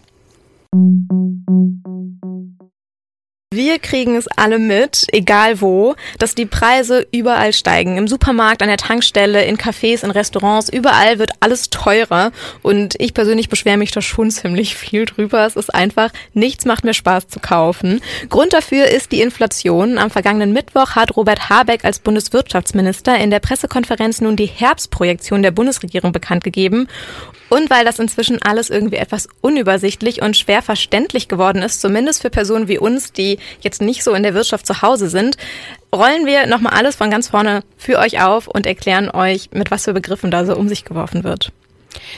Wir 3.53 3.81
kriegen 3.81 4.15
es 4.15 4.29
alle 4.37 4.61
mit, 4.61 5.09
egal 5.11 5.61
wo, 5.61 5.97
dass 6.21 6.37
die 6.37 6.47
Preise 6.47 7.09
überall 7.11 7.53
steigen. 7.53 7.97
Im 7.97 8.07
Supermarkt, 8.07 8.63
an 8.63 8.69
der 8.69 8.77
Tankstelle, 8.77 9.45
in 9.45 9.59
Cafés, 9.59 10.05
in 10.05 10.13
Restaurants, 10.13 10.69
überall 10.69 11.19
wird 11.19 11.33
alles 11.41 11.69
teurer. 11.69 12.31
Und 12.63 12.95
ich 13.01 13.13
persönlich 13.13 13.49
beschwere 13.49 13.77
mich 13.77 13.91
da 13.91 14.03
schon 14.03 14.31
ziemlich 14.31 14.77
viel 14.77 15.05
drüber. 15.05 15.45
Es 15.45 15.57
ist 15.57 15.75
einfach, 15.75 16.13
nichts 16.33 16.65
macht 16.65 16.85
mir 16.85 16.95
Spaß 16.95 17.27
zu 17.27 17.41
kaufen. 17.41 18.01
Grund 18.29 18.53
dafür 18.53 18.87
ist 18.87 19.11
die 19.11 19.21
Inflation. 19.21 19.99
Am 19.99 20.13
vergangenen 20.13 20.53
Mittwoch 20.53 20.95
hat 20.95 21.17
Robert 21.17 21.51
Habeck 21.51 21.85
als 21.85 21.99
Bundeswirtschaftsminister 21.99 23.19
in 23.19 23.33
der 23.33 23.41
Pressekonferenz 23.41 24.21
nun 24.21 24.37
die 24.37 24.47
Herbstprojektion 24.47 25.43
der 25.43 25.51
Bundesregierung 25.51 26.13
bekannt 26.13 26.45
gegeben. 26.45 26.87
Und 27.51 27.69
weil 27.69 27.85
das 27.85 27.99
inzwischen 27.99 28.41
alles 28.41 28.71
irgendwie 28.71 28.97
etwas 28.97 29.29
unübersichtlich 29.41 30.23
und 30.23 30.37
schwer 30.37 30.63
verständlich 30.63 31.27
geworden 31.27 31.63
ist, 31.63 31.81
zumindest 31.81 32.23
für 32.23 32.31
Personen 32.31 32.69
wie 32.69 32.79
uns, 32.79 33.13
die 33.13 33.39
jetzt 33.61 33.83
nicht 33.83 34.05
so 34.05 34.15
in 34.15 34.23
der 34.23 34.35
Wirtschaft 34.35 34.67
zu 34.67 34.83
Hause 34.83 35.11
sind, 35.11 35.37
rollen 35.95 36.27
wir 36.27 36.47
nochmal 36.47 36.75
alles 36.75 36.95
von 36.95 37.11
ganz 37.11 37.29
vorne 37.29 37.63
für 37.77 37.99
euch 37.99 38.23
auf 38.23 38.47
und 38.47 38.67
erklären 38.67 39.11
euch, 39.11 39.51
mit 39.53 39.73
was 39.73 39.85
für 39.85 39.93
Begriffen 39.93 40.31
da 40.31 40.47
so 40.47 40.57
um 40.57 40.69
sich 40.69 40.85
geworfen 40.85 41.25
wird. 41.25 41.53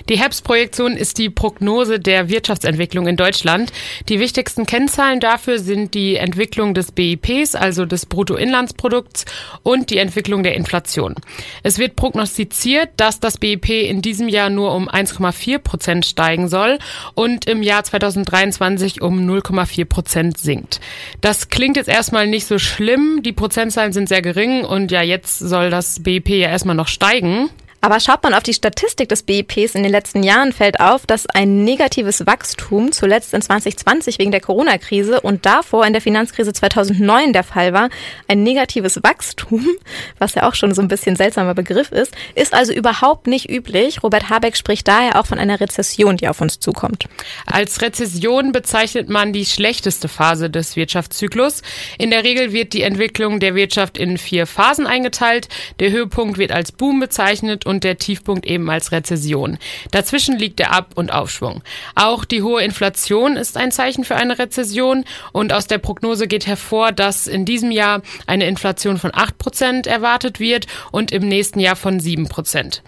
Die 0.09 0.19
HEPS-Projektion 0.19 0.97
ist 0.97 1.19
die 1.19 1.31
Prognose 1.31 1.99
der 1.99 2.29
Wirtschaftsentwicklung 2.29 3.07
in 3.07 3.17
Deutschland. 3.17 3.73
Die 4.09 4.21
wichtigsten 4.21 4.67
Kennzahlen 4.67 5.21
dafür 5.21 5.59
sind 5.59 5.95
die 5.95 6.17
Entwicklung 6.17 6.75
des 6.75 6.93
BIPs, 6.93 7.55
also 7.55 7.87
des 7.87 8.07
Bruttoinlandsprodukts, 8.07 9.25
und 9.62 9.91
die 9.91 9.99
Entwicklung 9.99 10.43
der 10.43 10.55
Inflation. 10.55 11.14
Es 11.62 11.79
wird 11.79 11.97
prognostiziert, 11.97 12.91
dass 12.97 13.21
das 13.21 13.38
BIP 13.38 13.69
in 13.71 14.02
diesem 14.02 14.29
Jahr 14.29 14.50
nur 14.50 14.75
um 14.75 14.88
1,4 14.88 15.59
Prozent 15.59 16.07
steigen 16.07 16.49
soll 16.49 16.79
und 17.14 17.47
im 17.47 17.62
Jahr 17.62 17.85
2023 17.85 19.02
um 19.02 19.29
0,4 19.29 19.85
Prozent 19.85 20.38
sinkt. 20.38 20.81
Das 21.21 21.49
klingt 21.49 21.76
jetzt 21.76 21.88
erstmal 21.88 22.26
nicht 22.26 22.47
so 22.47 22.59
schlimm. 22.59 23.21
Die 23.23 23.33
Prozentzahlen 23.33 23.93
sind 23.93 24.09
sehr 24.09 24.23
gering 24.23 24.64
und 24.64 24.91
ja, 24.91 25.02
jetzt 25.02 25.38
soll 25.38 25.71
das 25.71 26.02
BIP 26.02 26.29
ja 26.29 26.49
erstmal 26.49 26.76
noch 26.76 26.88
steigen. 26.88 27.50
Aber 27.85 27.99
schaut 27.99 28.23
man 28.23 28.33
auf 28.33 28.45
die 28.45 28.55
Statistik 28.55 29.09
des 29.09 29.25
BIPs 29.25 29.75
in 29.75 29.83
den 29.83 29.91
letzten 29.91 30.23
Jahren, 30.23 30.53
fällt 30.53 30.79
auf, 30.79 31.05
dass 31.05 31.27
ein 31.27 31.65
negatives 31.65 32.25
Wachstum 32.27 32.93
zuletzt 32.93 33.35
in 33.35 33.43
2020 33.43 34.21
wegen 34.21 34.31
der 34.31 34.41
Corona-Krise 34.41 35.21
und 35.21 35.45
davor 35.47 35.85
in 35.85 35.93
der 35.93 36.01
Finanzkrise 36.01 36.53
2009 36.53 37.33
der 37.33 37.43
Fall 37.43 37.73
war. 37.73 37.91
Ein 38.29 38.45
negatives 38.45 39.03
Wachstum, 39.03 39.67
was 40.21 40.37
ja 40.37 40.49
auch 40.49 40.55
schon 40.55 40.73
so 40.75 40.81
ein 40.81 40.87
bisschen 40.87 41.17
seltsamer 41.17 41.55
Begriff 41.55 41.91
ist, 41.91 42.15
ist 42.37 42.55
also 42.55 42.73
überhaupt 42.73 43.27
nicht 43.27 43.51
üblich. 43.51 44.05
Robert 44.05 44.31
Habeck 44.31 44.57
spricht 44.57 44.87
daher 44.87 45.19
auch 45.19 45.27
von 45.27 45.41
einer 45.41 45.59
Rezession, 45.59 46.17
die 46.17 46.29
auf 46.29 46.41
uns 46.41 46.61
zukommt. 46.61 47.07
Als 47.47 47.83
Rezession 47.83 48.53
bezeichnet 48.53 49.09
man 49.09 49.33
die 49.33 49.45
schlechteste 49.45 50.07
Phase 50.07 50.51
des 50.51 50.77
Wirtschaftszyklus. 50.77 51.62
In 51.99 52.11
der 52.11 52.23
Regel 52.23 52.53
wird 52.53 52.75
die 52.75 52.83
Entwicklung 52.83 53.41
der 53.41 53.57
Wirtschaft 53.57 53.99
in 53.99 54.19
vier 54.19 54.47
Phasen 54.47 54.87
eingeteilt. 54.87 55.49
Der 55.81 55.91
Höhepunkt 55.91 56.39
wird 56.39 56.53
als 56.53 56.71
Boom 56.71 57.01
bezeichnet 57.01 57.67
der 57.81 57.99
Tiefpunkt 57.99 58.47
eben 58.47 58.69
als 58.71 58.93
Rezession. 58.93 59.59
Dazwischen 59.91 60.38
liegt 60.38 60.59
der 60.59 60.73
Ab- 60.73 60.93
und 60.95 61.12
Aufschwung. 61.12 61.62
Auch 61.95 62.25
die 62.25 62.43
hohe 62.43 62.62
Inflation 62.62 63.37
ist 63.37 63.57
ein 63.57 63.73
Zeichen 63.73 64.05
für 64.05 64.17
eine 64.17 64.38
Rezession 64.38 65.05
und 65.33 65.52
aus 65.52 65.67
der 65.67 65.79
Prognose 65.79 66.26
geht 66.26 66.47
hervor, 66.47 66.93
dass 66.93 67.26
in 67.26 67.45
diesem 67.45 67.71
Jahr 67.71 68.02
eine 68.26 68.47
Inflation 68.47 68.99
von 68.99 69.11
8 69.14 69.38
Prozent 69.38 69.87
erwartet 69.87 70.41
wird 70.41 70.67
und 70.91 71.12
im 71.12 71.29
nächsten 71.29 71.61
Jahr 71.61 71.76
von 71.76 72.00
7 72.00 72.29
Prozent. 72.29 72.83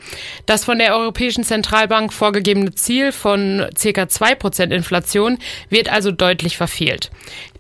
Das 0.47 0.65
von 0.65 0.79
der 0.79 0.97
Europäischen 0.97 1.45
Zentralbank 1.45 2.13
vorgegebene 2.13 2.75
Ziel 2.75 3.13
von 3.13 3.67
ca. 3.81 4.09
2 4.09 4.35
Prozent 4.35 4.73
Inflation 4.73 5.39
wird 5.69 5.91
also 5.91 6.11
deutlich 6.11 6.57
verfehlt. 6.57 7.11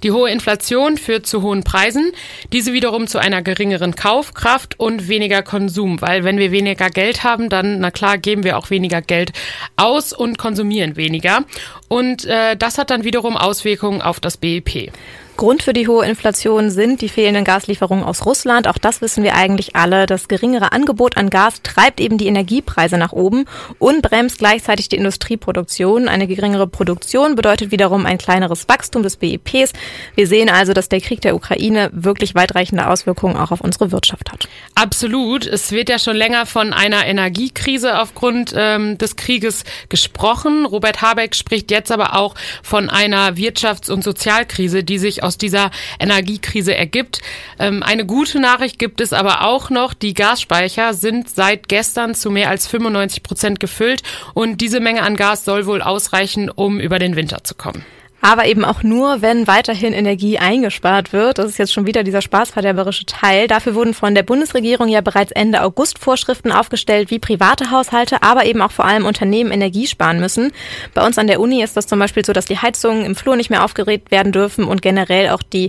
Die 0.02 0.12
hohe 0.12 0.30
Inflation 0.30 0.98
führt 0.98 1.26
zu 1.26 1.40
hohen 1.40 1.64
Preisen, 1.64 2.12
diese 2.52 2.74
wiederum 2.74 3.06
zu 3.06 3.18
einer 3.18 3.40
geringeren 3.40 3.96
Kaufkraft 3.96 4.78
und 4.78 5.08
weniger 5.08 5.42
Konsum, 5.42 6.02
weil 6.02 6.24
wenn 6.24 6.36
wir 6.36 6.52
weniger 6.52 6.90
Geld 6.90 7.13
haben, 7.22 7.48
dann, 7.48 7.78
na 7.80 7.90
klar, 7.90 8.18
geben 8.18 8.42
wir 8.42 8.58
auch 8.58 8.70
weniger 8.70 9.02
Geld 9.02 9.32
aus 9.76 10.12
und 10.12 10.38
konsumieren 10.38 10.96
weniger. 10.96 11.44
Und 11.88 12.24
äh, 12.24 12.56
das 12.56 12.78
hat 12.78 12.90
dann 12.90 13.04
wiederum 13.04 13.36
Auswirkungen 13.36 14.02
auf 14.02 14.18
das 14.18 14.36
BIP. 14.36 14.90
Grund 15.36 15.64
für 15.64 15.72
die 15.72 15.88
hohe 15.88 16.06
Inflation 16.06 16.70
sind 16.70 17.00
die 17.00 17.08
fehlenden 17.08 17.42
Gaslieferungen 17.42 18.04
aus 18.04 18.24
Russland. 18.24 18.68
Auch 18.68 18.78
das 18.78 19.00
wissen 19.00 19.24
wir 19.24 19.34
eigentlich 19.34 19.74
alle. 19.74 20.06
Das 20.06 20.28
geringere 20.28 20.70
Angebot 20.70 21.16
an 21.16 21.28
Gas 21.28 21.62
treibt 21.62 22.00
eben 22.00 22.18
die 22.18 22.28
Energiepreise 22.28 22.98
nach 22.98 23.12
oben 23.12 23.46
und 23.80 24.02
bremst 24.02 24.38
gleichzeitig 24.38 24.88
die 24.88 24.96
Industrieproduktion. 24.96 26.08
Eine 26.08 26.28
geringere 26.28 26.68
Produktion 26.68 27.34
bedeutet 27.34 27.72
wiederum 27.72 28.06
ein 28.06 28.16
kleineres 28.18 28.68
Wachstum 28.68 29.02
des 29.02 29.16
BIPs. 29.16 29.72
Wir 30.14 30.28
sehen 30.28 30.48
also, 30.48 30.72
dass 30.72 30.88
der 30.88 31.00
Krieg 31.00 31.20
der 31.20 31.34
Ukraine 31.34 31.90
wirklich 31.92 32.36
weitreichende 32.36 32.86
Auswirkungen 32.86 33.36
auch 33.36 33.50
auf 33.50 33.60
unsere 33.60 33.90
Wirtschaft 33.90 34.30
hat. 34.30 34.48
Absolut. 34.76 35.46
Es 35.46 35.72
wird 35.72 35.88
ja 35.88 35.98
schon 35.98 36.16
länger 36.16 36.46
von 36.46 36.72
einer 36.72 37.06
Energiekrise 37.06 37.98
aufgrund 37.98 38.54
ähm, 38.56 38.98
des 38.98 39.16
Krieges 39.16 39.64
gesprochen. 39.88 40.64
Robert 40.64 41.02
Habeck 41.02 41.34
spricht 41.34 41.72
jetzt 41.72 41.90
aber 41.90 42.14
auch 42.14 42.36
von 42.62 42.88
einer 42.88 43.32
Wirtschafts- 43.32 43.90
und 43.90 44.04
Sozialkrise, 44.04 44.84
die 44.84 44.98
sich 44.98 45.23
aus 45.24 45.38
dieser 45.38 45.70
Energiekrise 45.98 46.74
ergibt. 46.74 47.20
Ähm, 47.58 47.82
eine 47.82 48.06
gute 48.06 48.38
Nachricht 48.38 48.78
gibt 48.78 49.00
es 49.00 49.12
aber 49.12 49.42
auch 49.44 49.70
noch. 49.70 49.94
Die 49.94 50.14
Gasspeicher 50.14 50.94
sind 50.94 51.28
seit 51.30 51.68
gestern 51.68 52.14
zu 52.14 52.30
mehr 52.30 52.50
als 52.50 52.66
95 52.66 53.22
Prozent 53.22 53.60
gefüllt 53.60 54.02
und 54.34 54.60
diese 54.60 54.80
Menge 54.80 55.02
an 55.02 55.16
Gas 55.16 55.44
soll 55.44 55.66
wohl 55.66 55.82
ausreichen, 55.82 56.50
um 56.50 56.78
über 56.78 56.98
den 56.98 57.16
Winter 57.16 57.42
zu 57.44 57.54
kommen 57.54 57.84
aber 58.24 58.46
eben 58.46 58.64
auch 58.64 58.82
nur, 58.82 59.20
wenn 59.20 59.46
weiterhin 59.46 59.92
Energie 59.92 60.38
eingespart 60.38 61.12
wird. 61.12 61.36
Das 61.36 61.44
ist 61.44 61.58
jetzt 61.58 61.74
schon 61.74 61.86
wieder 61.86 62.02
dieser 62.02 62.22
spaßverderberische 62.22 63.04
Teil. 63.04 63.48
Dafür 63.48 63.74
wurden 63.74 63.92
von 63.92 64.14
der 64.14 64.22
Bundesregierung 64.22 64.88
ja 64.88 65.02
bereits 65.02 65.30
Ende 65.30 65.62
August 65.62 65.98
Vorschriften 65.98 66.50
aufgestellt, 66.50 67.10
wie 67.10 67.18
private 67.18 67.70
Haushalte, 67.70 68.22
aber 68.22 68.46
eben 68.46 68.62
auch 68.62 68.72
vor 68.72 68.86
allem 68.86 69.04
Unternehmen 69.04 69.50
Energie 69.50 69.86
sparen 69.86 70.20
müssen. 70.20 70.52
Bei 70.94 71.04
uns 71.04 71.18
an 71.18 71.26
der 71.26 71.38
Uni 71.38 71.62
ist 71.62 71.76
das 71.76 71.86
zum 71.86 71.98
Beispiel 71.98 72.24
so, 72.24 72.32
dass 72.32 72.46
die 72.46 72.56
Heizungen 72.56 73.04
im 73.04 73.14
Flur 73.14 73.36
nicht 73.36 73.50
mehr 73.50 73.62
aufgeregt 73.62 74.10
werden 74.10 74.32
dürfen 74.32 74.64
und 74.64 74.80
generell 74.80 75.28
auch 75.28 75.42
die 75.42 75.68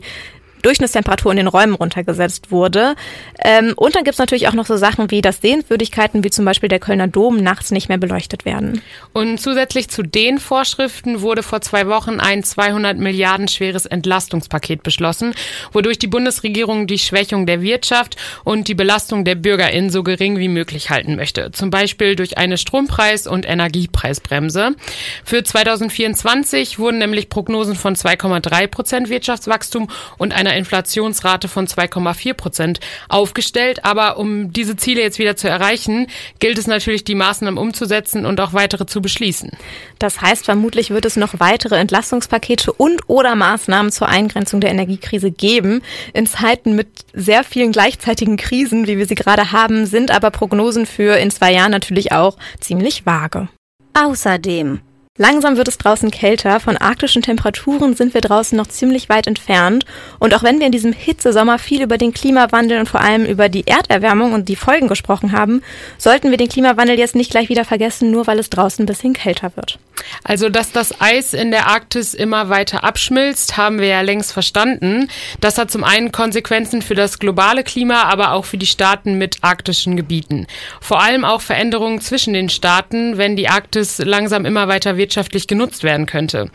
Durchschnittstemperatur 0.65 1.31
in 1.31 1.37
den 1.37 1.47
Räumen 1.47 1.75
runtergesetzt 1.75 2.51
wurde. 2.51 2.95
Ähm, 3.43 3.73
und 3.75 3.95
dann 3.95 4.03
gibt's 4.03 4.17
natürlich 4.17 4.47
auch 4.47 4.53
noch 4.53 4.65
so 4.65 4.77
Sachen 4.77 5.11
wie, 5.11 5.21
dass 5.21 5.41
Sehenswürdigkeiten 5.41 6.23
wie 6.23 6.31
zum 6.31 6.43
Beispiel 6.45 6.69
der 6.69 6.79
Kölner 6.79 7.07
Dom 7.07 7.37
nachts 7.37 7.71
nicht 7.71 7.87
mehr 7.87 7.97
beleuchtet 7.97 8.45
werden. 8.45 8.81
Und 9.13 9.39
zusätzlich 9.39 9.89
zu 9.89 10.01
den 10.01 10.39
Vorschriften 10.39 11.21
wurde 11.21 11.43
vor 11.43 11.61
zwei 11.61 11.87
Wochen 11.87 12.19
ein 12.19 12.43
200 12.43 12.97
Milliarden 12.97 13.47
schweres 13.47 13.85
Entlastungspaket 13.85 14.81
beschlossen, 14.81 15.35
wodurch 15.71 15.99
die 15.99 16.07
Bundesregierung 16.07 16.87
die 16.87 16.97
Schwächung 16.97 17.45
der 17.45 17.61
Wirtschaft 17.61 18.15
und 18.43 18.67
die 18.67 18.75
Belastung 18.75 19.23
der 19.23 19.35
BürgerInnen 19.35 19.89
so 19.89 20.01
gering 20.03 20.37
wie 20.39 20.47
möglich 20.47 20.89
halten 20.89 21.15
möchte. 21.15 21.51
Zum 21.51 21.69
Beispiel 21.69 22.15
durch 22.15 22.37
eine 22.37 22.57
Strompreis- 22.57 23.27
und 23.27 23.47
Energiepreisbremse. 23.47 24.75
Für 25.23 25.43
2024 25.43 26.79
wurden 26.79 26.97
nämlich 26.97 27.29
Prognosen 27.29 27.75
von 27.75 27.95
2,3 27.95 28.67
Prozent 28.67 29.09
Wirtschaftswachstum 29.09 29.89
und 30.17 30.33
einer 30.33 30.54
Inflationsrate 30.55 31.47
von 31.47 31.67
2,4 31.67 32.33
Prozent 32.33 32.79
aufgestellt. 33.09 33.85
Aber 33.85 34.17
um 34.17 34.51
diese 34.51 34.75
Ziele 34.75 35.01
jetzt 35.01 35.19
wieder 35.19 35.35
zu 35.35 35.47
erreichen, 35.47 36.07
gilt 36.39 36.57
es 36.57 36.67
natürlich, 36.67 37.03
die 37.03 37.15
Maßnahmen 37.15 37.57
umzusetzen 37.57 38.25
und 38.25 38.39
auch 38.39 38.53
weitere 38.53 38.85
zu 38.85 39.01
beschließen. 39.01 39.51
Das 39.99 40.21
heißt, 40.21 40.45
vermutlich 40.45 40.89
wird 40.89 41.05
es 41.05 41.15
noch 41.15 41.39
weitere 41.39 41.75
Entlastungspakete 41.75 42.73
und 42.73 43.07
oder 43.07 43.35
Maßnahmen 43.35 43.91
zur 43.91 44.07
Eingrenzung 44.07 44.61
der 44.61 44.71
Energiekrise 44.71 45.31
geben. 45.31 45.81
In 46.13 46.27
Zeiten 46.27 46.75
mit 46.75 46.87
sehr 47.13 47.43
vielen 47.43 47.71
gleichzeitigen 47.71 48.37
Krisen, 48.37 48.87
wie 48.87 48.97
wir 48.97 49.07
sie 49.07 49.15
gerade 49.15 49.51
haben, 49.51 49.85
sind 49.85 50.11
aber 50.11 50.31
Prognosen 50.31 50.85
für 50.85 51.17
in 51.17 51.31
zwei 51.31 51.53
Jahren 51.53 51.71
natürlich 51.71 52.11
auch 52.11 52.37
ziemlich 52.59 53.05
vage. 53.05 53.47
Außerdem 53.93 54.81
Langsam 55.17 55.55
wird 55.55 55.69
es 55.69 55.77
draußen 55.77 56.11
kälter. 56.11 56.59
Von 56.59 56.75
arktischen 56.75 57.21
Temperaturen 57.21 57.95
sind 57.95 58.13
wir 58.13 58.19
draußen 58.19 58.57
noch 58.57 58.67
ziemlich 58.67 59.07
weit 59.07 59.27
entfernt. 59.27 59.85
Und 60.19 60.33
auch 60.33 60.43
wenn 60.43 60.59
wir 60.59 60.65
in 60.65 60.73
diesem 60.73 60.91
Hitzesommer 60.91 61.57
viel 61.57 61.81
über 61.81 61.97
den 61.97 62.13
Klimawandel 62.13 62.79
und 62.79 62.89
vor 62.89 62.99
allem 62.99 63.25
über 63.25 63.47
die 63.47 63.65
Erderwärmung 63.65 64.33
und 64.33 64.49
die 64.49 64.57
Folgen 64.57 64.89
gesprochen 64.89 65.31
haben, 65.31 65.63
sollten 65.97 66.31
wir 66.31 66.37
den 66.37 66.49
Klimawandel 66.49 66.99
jetzt 66.99 67.15
nicht 67.15 67.31
gleich 67.31 67.47
wieder 67.47 67.63
vergessen, 67.63 68.11
nur 68.11 68.27
weil 68.27 68.39
es 68.39 68.49
draußen 68.49 68.83
ein 68.83 68.87
bisschen 68.87 69.13
kälter 69.13 69.55
wird. 69.55 69.79
Also, 70.23 70.49
dass 70.49 70.73
das 70.73 70.99
Eis 70.99 71.33
in 71.33 71.51
der 71.51 71.67
Arktis 71.67 72.13
immer 72.13 72.49
weiter 72.49 72.83
abschmilzt, 72.83 73.57
haben 73.57 73.79
wir 73.79 73.87
ja 73.87 74.01
längst 74.01 74.33
verstanden. 74.33 75.09
Das 75.39 75.57
hat 75.57 75.71
zum 75.71 75.83
einen 75.83 76.11
Konsequenzen 76.11 76.81
für 76.81 76.95
das 76.95 77.19
globale 77.19 77.63
Klima, 77.63 78.03
aber 78.03 78.33
auch 78.33 78.43
für 78.45 78.57
die 78.57 78.65
Staaten 78.65 79.17
mit 79.17 79.37
arktischen 79.41 79.95
Gebieten. 79.95 80.47
Vor 80.81 81.01
allem 81.01 81.23
auch 81.25 81.41
Veränderungen 81.41 82.01
zwischen 82.01 82.33
den 82.33 82.49
Staaten, 82.49 83.17
wenn 83.17 83.35
die 83.35 83.47
Arktis 83.47 83.99
langsam 83.99 84.45
immer 84.45 84.67
weiter 84.67 84.97
wirtschaftlich 85.05 85.45
genutzt 85.45 85.83
werden 85.83 86.07
könnte. 86.07 86.49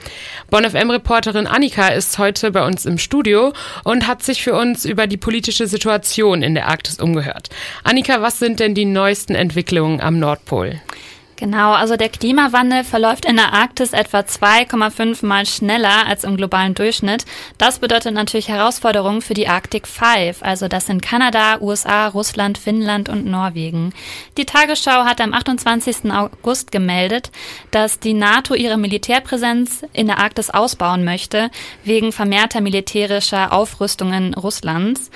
Bonn-FM-Reporterin 0.50 1.46
Annika 1.46 1.88
ist 1.88 2.18
heute 2.18 2.50
bei 2.50 2.66
uns 2.66 2.84
im 2.84 2.98
Studio 2.98 3.52
und 3.84 4.08
hat 4.08 4.24
sich 4.24 4.42
für 4.42 4.54
uns 4.54 4.84
über 4.84 5.06
die 5.06 5.16
politische 5.16 5.68
Situation 5.68 6.42
in 6.42 6.56
der 6.56 6.66
Arktis 6.66 6.98
umgehört. 6.98 7.48
Annika, 7.84 8.22
was 8.22 8.40
sind 8.40 8.58
denn 8.58 8.74
die 8.74 8.86
neuesten 8.86 9.36
Entwicklungen 9.36 10.00
am 10.00 10.18
Nordpol? 10.18 10.80
Genau, 11.40 11.72
also 11.72 11.96
der 11.96 12.10
Klimawandel 12.10 12.84
verläuft 12.84 13.24
in 13.24 13.36
der 13.36 13.54
Arktis 13.54 13.94
etwa 13.94 14.18
2,5 14.18 15.24
Mal 15.24 15.46
schneller 15.46 16.06
als 16.06 16.22
im 16.22 16.36
globalen 16.36 16.74
Durchschnitt. 16.74 17.24
Das 17.56 17.78
bedeutet 17.78 18.12
natürlich 18.12 18.48
Herausforderungen 18.48 19.22
für 19.22 19.32
die 19.32 19.48
Arctic 19.48 19.88
Five, 19.88 20.42
also 20.42 20.68
das 20.68 20.84
sind 20.84 21.00
Kanada, 21.00 21.58
USA, 21.62 22.08
Russland, 22.08 22.58
Finnland 22.58 23.08
und 23.08 23.24
Norwegen. 23.24 23.94
Die 24.36 24.44
Tagesschau 24.44 25.06
hat 25.06 25.22
am 25.22 25.32
28. 25.32 26.12
August 26.12 26.72
gemeldet, 26.72 27.30
dass 27.70 27.98
die 27.98 28.12
NATO 28.12 28.52
ihre 28.52 28.76
Militärpräsenz 28.76 29.86
in 29.94 30.08
der 30.08 30.18
Arktis 30.18 30.50
ausbauen 30.50 31.04
möchte, 31.04 31.50
wegen 31.84 32.12
vermehrter 32.12 32.60
militärischer 32.60 33.54
Aufrüstungen 33.54 34.34
Russlands. 34.34 35.10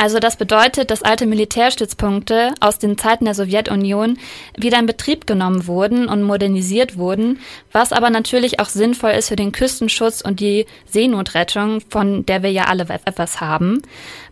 Also 0.00 0.20
das 0.20 0.36
bedeutet, 0.36 0.92
dass 0.92 1.02
alte 1.02 1.26
Militärstützpunkte 1.26 2.54
aus 2.60 2.78
den 2.78 2.96
Zeiten 2.96 3.24
der 3.24 3.34
Sowjetunion 3.34 4.16
wieder 4.56 4.78
in 4.78 4.86
Betrieb 4.86 5.26
genommen 5.26 5.66
wurden 5.66 6.08
und 6.08 6.22
modernisiert 6.22 6.96
wurden, 6.96 7.40
was 7.72 7.92
aber 7.92 8.08
natürlich 8.08 8.60
auch 8.60 8.68
sinnvoll 8.68 9.10
ist 9.10 9.28
für 9.28 9.36
den 9.36 9.50
Küstenschutz 9.50 10.20
und 10.20 10.38
die 10.38 10.66
Seenotrettung, 10.86 11.80
von 11.90 12.24
der 12.24 12.44
wir 12.44 12.52
ja 12.52 12.66
alle 12.66 12.86
etwas 13.06 13.40
haben. 13.40 13.82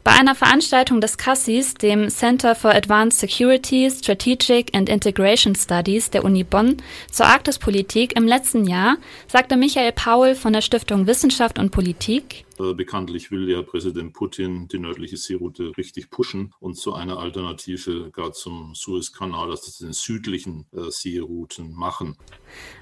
Bei 0.06 0.12
einer 0.12 0.36
Veranstaltung 0.36 1.00
des 1.00 1.18
CASSIS, 1.18 1.74
dem 1.74 2.10
Center 2.10 2.54
for 2.54 2.72
Advanced 2.72 3.18
Security, 3.18 3.90
Strategic 3.90 4.72
and 4.72 4.88
Integration 4.88 5.56
Studies 5.56 6.10
der 6.10 6.24
Uni 6.24 6.44
Bonn, 6.44 6.76
zur 7.10 7.26
Arktispolitik 7.26 8.16
im 8.16 8.24
letzten 8.24 8.66
Jahr, 8.66 8.98
sagte 9.26 9.56
Michael 9.56 9.90
Paul 9.90 10.36
von 10.36 10.52
der 10.52 10.60
Stiftung 10.60 11.08
Wissenschaft 11.08 11.58
und 11.58 11.72
Politik, 11.72 12.46
äh, 12.58 12.72
Bekanntlich 12.72 13.30
will 13.30 13.50
ja 13.50 13.62
Präsident 13.62 14.12
Putin 14.12 14.68
die 14.68 14.78
nördliche 14.78 15.16
Seeroute 15.16 15.72
richtig 15.76 16.10
pushen 16.10 16.54
und 16.60 16.74
zu 16.74 16.94
einer 16.94 17.18
Alternative 17.18 18.10
gar 18.10 18.32
zum 18.32 18.74
Suezkanal, 18.74 19.50
also 19.50 19.84
den 19.84 19.92
südlichen 19.92 20.66
äh, 20.72 20.90
Seerouten 20.90 21.74
machen. 21.74 22.16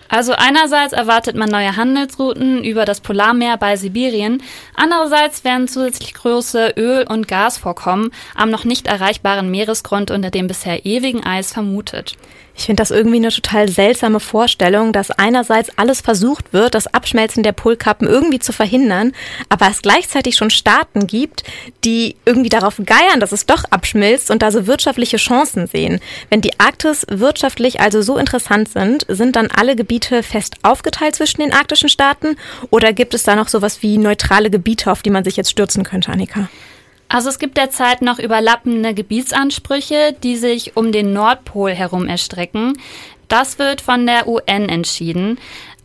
Also 0.09 0.33
einerseits 0.33 0.93
erwartet 0.93 1.37
man 1.37 1.49
neue 1.49 1.77
Handelsrouten 1.77 2.63
über 2.63 2.85
das 2.85 3.01
Polarmeer 3.01 3.57
bei 3.57 3.77
Sibirien, 3.77 4.43
andererseits 4.75 5.45
werden 5.45 5.69
zusätzlich 5.69 6.15
große 6.15 6.75
Öl- 6.77 7.07
und 7.09 7.29
Gasvorkommen 7.29 8.11
am 8.35 8.51
noch 8.51 8.65
nicht 8.65 8.87
erreichbaren 8.87 9.51
Meeresgrund 9.51 10.11
unter 10.11 10.31
dem 10.31 10.47
bisher 10.47 10.85
ewigen 10.87 11.25
Eis 11.25 11.53
vermutet. 11.53 12.17
Ich 12.57 12.67
finde 12.67 12.81
das 12.81 12.93
irgendwie 12.93 13.17
eine 13.17 13.31
total 13.31 13.69
seltsame 13.69 14.21
Vorstellung, 14.21 14.93
dass 14.93 15.11
einerseits 15.11 15.77
alles 15.77 16.01
versucht 16.01 16.53
wird, 16.53 16.75
das 16.75 16.87
Abschmelzen 16.87 17.43
der 17.43 17.53
Polkappen 17.53 18.07
irgendwie 18.07 18.39
zu 18.39 18.53
verhindern, 18.53 19.13
aber 19.49 19.69
es 19.69 19.83
gleichzeitig 19.83 20.37
schon 20.37 20.51
Staaten 20.51 21.07
gibt, 21.07 21.43
die 21.85 22.17
irgendwie 22.25 22.49
darauf 22.49 22.81
geiern, 22.85 23.19
dass 23.19 23.33
es 23.33 23.47
doch 23.47 23.65
abschmilzt 23.65 24.31
und 24.31 24.43
da 24.43 24.53
so 24.53 24.67
wirtschaftliche 24.69 25.17
Chancen 25.17 25.67
sehen. 25.67 26.01
Wenn 26.31 26.43
die 26.43 26.59
Arktis 26.61 27.05
wirtschaftlich 27.11 27.81
also 27.81 28.03
so 28.03 28.17
interessant 28.19 28.69
sind, 28.69 29.05
sind 29.09 29.35
dann 29.35 29.51
alle 29.51 29.75
Gebiete 29.75 30.23
fest 30.23 30.55
aufgeteilt 30.63 31.17
zwischen 31.17 31.41
den 31.41 31.53
arktischen 31.53 31.89
Staaten 31.89 32.37
oder 32.71 32.93
gibt 32.93 33.15
es 33.15 33.25
da 33.25 33.35
noch 33.35 33.49
sowas 33.49 33.83
wie 33.83 33.99
neutrale 33.99 34.51
Gebiete, 34.51 34.93
auf 34.93 35.03
die 35.03 35.11
man 35.11 35.25
sich 35.25 35.37
jetzt 35.37 35.51
stürzen 35.51 35.83
könnte, 35.83 36.13
Annika? 36.13 36.49
Also 37.09 37.29
es 37.29 37.39
gibt 37.39 37.57
derzeit 37.57 38.03
noch 38.03 38.19
überlappende 38.19 38.95
Gebietsansprüche, 38.95 40.17
die 40.23 40.37
sich 40.37 40.77
um 40.77 40.91
den 40.91 41.13
Nordpol 41.13 41.73
herum 41.73 42.07
erstrecken. 42.07 42.79
Das 43.29 43.59
wird 43.59 43.81
von 43.81 44.07
der 44.07 44.27
UN 44.27 44.69
entschieden. 44.69 45.39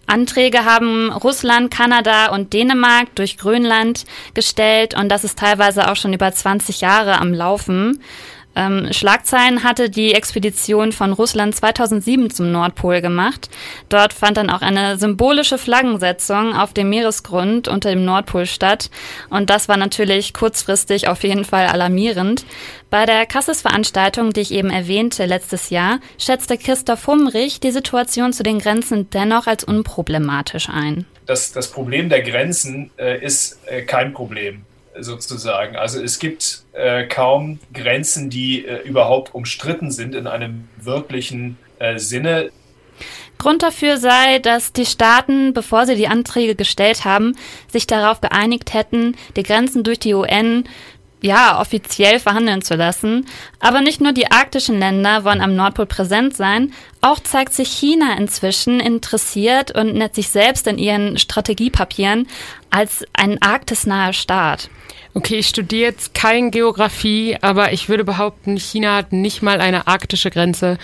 Anträge 0.10 0.65
haben 0.65 1.12
Russland, 1.12 1.71
Kanada 1.71 2.32
und 2.34 2.53
Dänemark 2.53 3.13
durch 3.15 3.38
Grönland 3.38 4.05
gestellt 4.34 4.95
und 4.95 5.10
das 5.10 5.23
ist 5.23 5.38
teilweise 5.38 5.89
auch 5.89 5.95
schon 5.95 6.13
über 6.13 6.32
20 6.32 6.82
Jahre 6.82 7.19
am 7.19 7.34
Laufen. 7.34 8.01
Ähm, 8.60 8.91
Schlagzeilen 8.91 9.63
hatte 9.63 9.89
die 9.89 10.13
Expedition 10.13 10.91
von 10.91 11.13
Russland 11.13 11.56
2007 11.56 12.30
zum 12.30 12.52
Nordpol 12.52 13.00
gemacht. 13.00 13.50
Dort 13.88 14.12
fand 14.12 14.36
dann 14.36 14.50
auch 14.50 14.62
eine 14.62 14.98
symbolische 14.98 15.58
Flaggensetzung 15.58 16.54
auf 16.54 16.74
dem 16.74 16.89
Meeresgrund 16.89 17.69
unter 17.69 17.89
dem 17.89 18.04
Nordpol 18.04 18.45
statt. 18.45 18.89
Und 19.30 19.50
das 19.50 19.69
war 19.69 19.78
natürlich 19.78 20.34
kurzfristig 20.34 21.08
auf 21.08 21.24
jeden 21.24 21.45
Fall 21.45 21.67
alarmierend. 21.67 22.45
Bei 22.89 23.06
der 23.06 23.26
Cassis-Veranstaltung, 23.26 24.34
die 24.34 24.41
ich 24.41 24.52
eben 24.52 24.72
erwähnte 24.72 25.26
letztes 25.26 25.69
Jahr, 25.69 26.00
schätzte 26.17 26.58
Christoph 26.58 27.08
Humrich 27.08 27.62
die 27.62 27.72
Situation 27.72 28.34
zu 28.34 28.43
den 28.43 28.60
Grenzen 28.60 29.10
dennoch 29.12 29.48
als 29.48 29.63
unproblematisch 29.63 30.67
ein. 30.67 31.06
Das, 31.28 31.54
das 31.54 31.72
Problem 31.72 32.10
der 32.10 32.24
Grenzen 32.24 32.91
äh, 32.98 33.24
ist 33.24 33.60
äh, 33.67 33.84
kein 33.84 34.12
Problem 34.12 34.65
sozusagen. 35.03 35.75
Also 35.75 36.01
es 36.01 36.19
gibt 36.19 36.63
äh, 36.73 37.05
kaum 37.07 37.59
Grenzen, 37.73 38.29
die 38.29 38.65
äh, 38.65 38.81
überhaupt 38.88 39.33
umstritten 39.33 39.91
sind 39.91 40.15
in 40.15 40.27
einem 40.27 40.67
wirklichen 40.81 41.57
äh, 41.79 41.97
Sinne. 41.97 42.51
Grund 43.38 43.63
dafür 43.63 43.97
sei, 43.97 44.39
dass 44.39 44.73
die 44.73 44.85
Staaten, 44.85 45.53
bevor 45.53 45.85
sie 45.85 45.95
die 45.95 46.09
Anträge 46.09 46.55
gestellt 46.55 47.05
haben, 47.05 47.38
sich 47.71 47.88
darauf 47.88 48.19
geeinigt 48.19 48.73
hätten, 48.73 49.15
die 49.38 49.43
Grenzen 49.43 49.83
durch 49.83 49.99
die 49.99 50.13
UN 50.13 50.65
ja, 51.21 51.59
offiziell 51.59 52.19
verhandeln 52.19 52.62
zu 52.62 52.75
lassen. 52.75 53.25
Aber 53.59 53.81
nicht 53.81 54.01
nur 54.01 54.13
die 54.13 54.31
arktischen 54.31 54.79
Länder 54.79 55.23
wollen 55.23 55.41
am 55.41 55.55
Nordpol 55.55 55.85
präsent 55.85 56.35
sein, 56.35 56.73
auch 57.01 57.19
zeigt 57.19 57.53
sich 57.53 57.69
China 57.69 58.17
inzwischen 58.17 58.79
interessiert 58.79 59.71
und 59.71 59.95
nennt 59.95 60.15
sich 60.15 60.29
selbst 60.29 60.67
in 60.67 60.77
ihren 60.77 61.17
Strategiepapieren 61.17 62.27
als 62.69 63.05
ein 63.13 63.41
arktisnaher 63.41 64.13
Staat. 64.13 64.69
Okay, 65.15 65.39
ich 65.39 65.48
studiere 65.48 65.89
jetzt 65.89 66.13
kein 66.13 66.52
Geografie, 66.52 67.38
aber 67.41 67.74
ich 67.74 67.89
würde 67.89 68.04
behaupten, 68.04 68.58
China 68.58 68.95
hat 68.95 69.12
nicht 69.12 69.41
mal 69.41 69.60
eine 69.60 69.88
arktische 69.88 70.30
Grenze. 70.30 70.78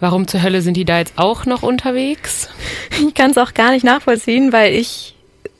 Warum 0.00 0.28
zur 0.28 0.42
Hölle 0.42 0.60
sind 0.60 0.76
die 0.76 0.84
da 0.84 0.98
jetzt 0.98 1.14
auch 1.16 1.46
noch 1.46 1.62
unterwegs? 1.62 2.48
Ich 3.08 3.14
kann 3.14 3.30
es 3.30 3.38
auch 3.38 3.54
gar 3.54 3.70
nicht 3.70 3.84
nachvollziehen, 3.84 4.52
weil 4.52 4.74
ich 4.74 5.14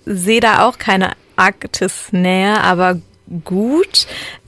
sehe 0.05 0.41
da 0.41 0.67
auch 0.69 0.77
keine 0.79 1.13
Arktisnähe, 1.37 2.61
aber 2.61 3.01
gut. 3.45 4.07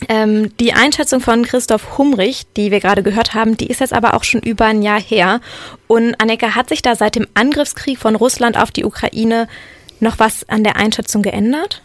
Ähm, 0.08 0.54
die 0.58 0.72
Einschätzung 0.72 1.20
von 1.20 1.44
Christoph 1.44 1.96
Humrich, 1.96 2.42
die 2.56 2.70
wir 2.70 2.80
gerade 2.80 3.02
gehört 3.02 3.34
haben, 3.34 3.56
die 3.56 3.68
ist 3.68 3.80
jetzt 3.80 3.92
aber 3.94 4.14
auch 4.14 4.24
schon 4.24 4.40
über 4.42 4.66
ein 4.66 4.82
Jahr 4.82 5.00
her. 5.00 5.40
Und 5.86 6.20
Anneke, 6.20 6.54
hat 6.54 6.68
sich 6.68 6.82
da 6.82 6.96
seit 6.96 7.14
dem 7.14 7.28
Angriffskrieg 7.34 7.98
von 7.98 8.16
Russland 8.16 8.58
auf 8.58 8.70
die 8.70 8.84
Ukraine 8.84 9.48
noch 10.00 10.18
was 10.18 10.48
an 10.48 10.64
der 10.64 10.76
Einschätzung 10.76 11.22
geändert? 11.22 11.82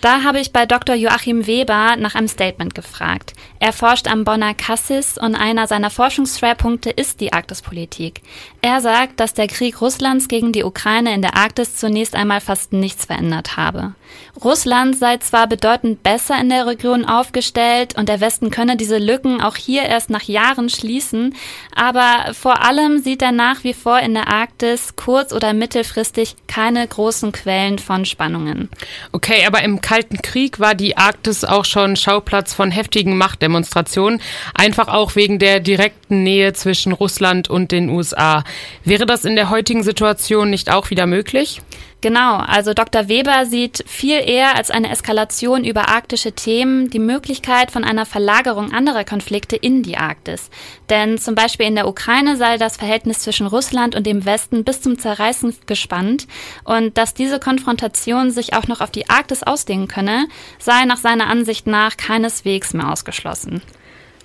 Da 0.00 0.22
habe 0.22 0.38
ich 0.38 0.52
bei 0.52 0.64
Dr. 0.64 0.94
Joachim 0.94 1.46
Weber 1.48 1.96
nach 1.96 2.14
einem 2.14 2.28
Statement 2.28 2.74
gefragt. 2.74 3.32
Er 3.58 3.72
forscht 3.72 4.06
am 4.06 4.24
Bonner 4.24 4.54
Cassis 4.54 5.18
und 5.18 5.34
einer 5.34 5.66
seiner 5.66 5.90
Forschungsschwerpunkte 5.90 6.90
ist 6.90 7.20
die 7.20 7.32
Arktispolitik. 7.32 8.22
Er 8.62 8.80
sagt, 8.80 9.18
dass 9.18 9.34
der 9.34 9.48
Krieg 9.48 9.80
Russlands 9.80 10.28
gegen 10.28 10.52
die 10.52 10.62
Ukraine 10.62 11.12
in 11.14 11.22
der 11.22 11.36
Arktis 11.36 11.74
zunächst 11.74 12.14
einmal 12.14 12.40
fast 12.40 12.72
nichts 12.72 13.06
verändert 13.06 13.56
habe. 13.56 13.94
Russland 14.42 14.96
sei 14.96 15.16
zwar 15.18 15.46
bedeutend 15.46 16.02
besser 16.02 16.40
in 16.40 16.48
der 16.48 16.66
Region 16.66 17.04
aufgestellt 17.04 17.96
und 17.96 18.08
der 18.08 18.20
Westen 18.20 18.50
könne 18.50 18.76
diese 18.76 18.98
Lücken 18.98 19.40
auch 19.40 19.56
hier 19.56 19.82
erst 19.82 20.10
nach 20.10 20.22
Jahren 20.22 20.68
schließen, 20.68 21.34
aber 21.74 22.34
vor 22.34 22.62
allem 22.64 22.98
sieht 22.98 23.22
er 23.22 23.32
nach 23.32 23.64
wie 23.64 23.74
vor 23.74 23.98
in 23.98 24.14
der 24.14 24.28
Arktis 24.28 24.94
kurz- 24.96 25.32
oder 25.32 25.52
mittelfristig 25.52 26.36
keine 26.46 26.86
großen 26.86 27.32
Quellen 27.32 27.78
von 27.78 28.04
Spannungen. 28.04 28.68
Okay, 29.12 29.44
aber 29.46 29.62
im 29.62 29.80
Kalten 29.80 30.22
Krieg 30.22 30.60
war 30.60 30.74
die 30.74 30.96
Arktis 30.96 31.44
auch 31.44 31.64
schon 31.64 31.96
Schauplatz 31.96 32.54
von 32.54 32.70
heftigen 32.70 33.16
Machtdemonstrationen, 33.16 34.20
einfach 34.54 34.88
auch 34.88 35.16
wegen 35.16 35.38
der 35.38 35.60
direkten 35.60 36.22
Nähe 36.22 36.52
zwischen 36.52 36.92
Russland 36.92 37.50
und 37.50 37.72
den 37.72 37.88
USA. 37.88 38.44
Wäre 38.84 39.06
das 39.06 39.24
in 39.24 39.36
der 39.36 39.50
heutigen 39.50 39.82
Situation 39.82 40.50
nicht 40.50 40.70
auch 40.70 40.90
wieder 40.90 41.06
möglich? 41.06 41.60
Genau, 42.00 42.36
also 42.36 42.74
Dr. 42.74 43.08
Weber 43.08 43.44
sieht 43.44 43.82
viel 43.88 44.20
eher 44.20 44.54
als 44.54 44.70
eine 44.70 44.88
Eskalation 44.90 45.64
über 45.64 45.88
arktische 45.88 46.30
Themen 46.30 46.90
die 46.90 47.00
Möglichkeit 47.00 47.72
von 47.72 47.82
einer 47.82 48.06
Verlagerung 48.06 48.72
anderer 48.72 49.02
Konflikte 49.02 49.56
in 49.56 49.82
die 49.82 49.96
Arktis. 49.96 50.48
Denn 50.90 51.18
zum 51.18 51.34
Beispiel 51.34 51.66
in 51.66 51.74
der 51.74 51.88
Ukraine 51.88 52.36
sei 52.36 52.56
das 52.56 52.76
Verhältnis 52.76 53.18
zwischen 53.18 53.48
Russland 53.48 53.96
und 53.96 54.06
dem 54.06 54.24
Westen 54.24 54.62
bis 54.62 54.80
zum 54.80 54.96
Zerreißen 54.96 55.56
gespannt 55.66 56.28
und 56.62 56.96
dass 56.96 57.14
diese 57.14 57.40
Konfrontation 57.40 58.30
sich 58.30 58.54
auch 58.54 58.68
noch 58.68 58.80
auf 58.80 58.92
die 58.92 59.10
Arktis 59.10 59.42
ausdehnen 59.42 59.88
könne, 59.88 60.28
sei 60.60 60.84
nach 60.84 60.98
seiner 60.98 61.26
Ansicht 61.26 61.66
nach 61.66 61.96
keineswegs 61.96 62.74
mehr 62.74 62.92
ausgeschlossen. 62.92 63.60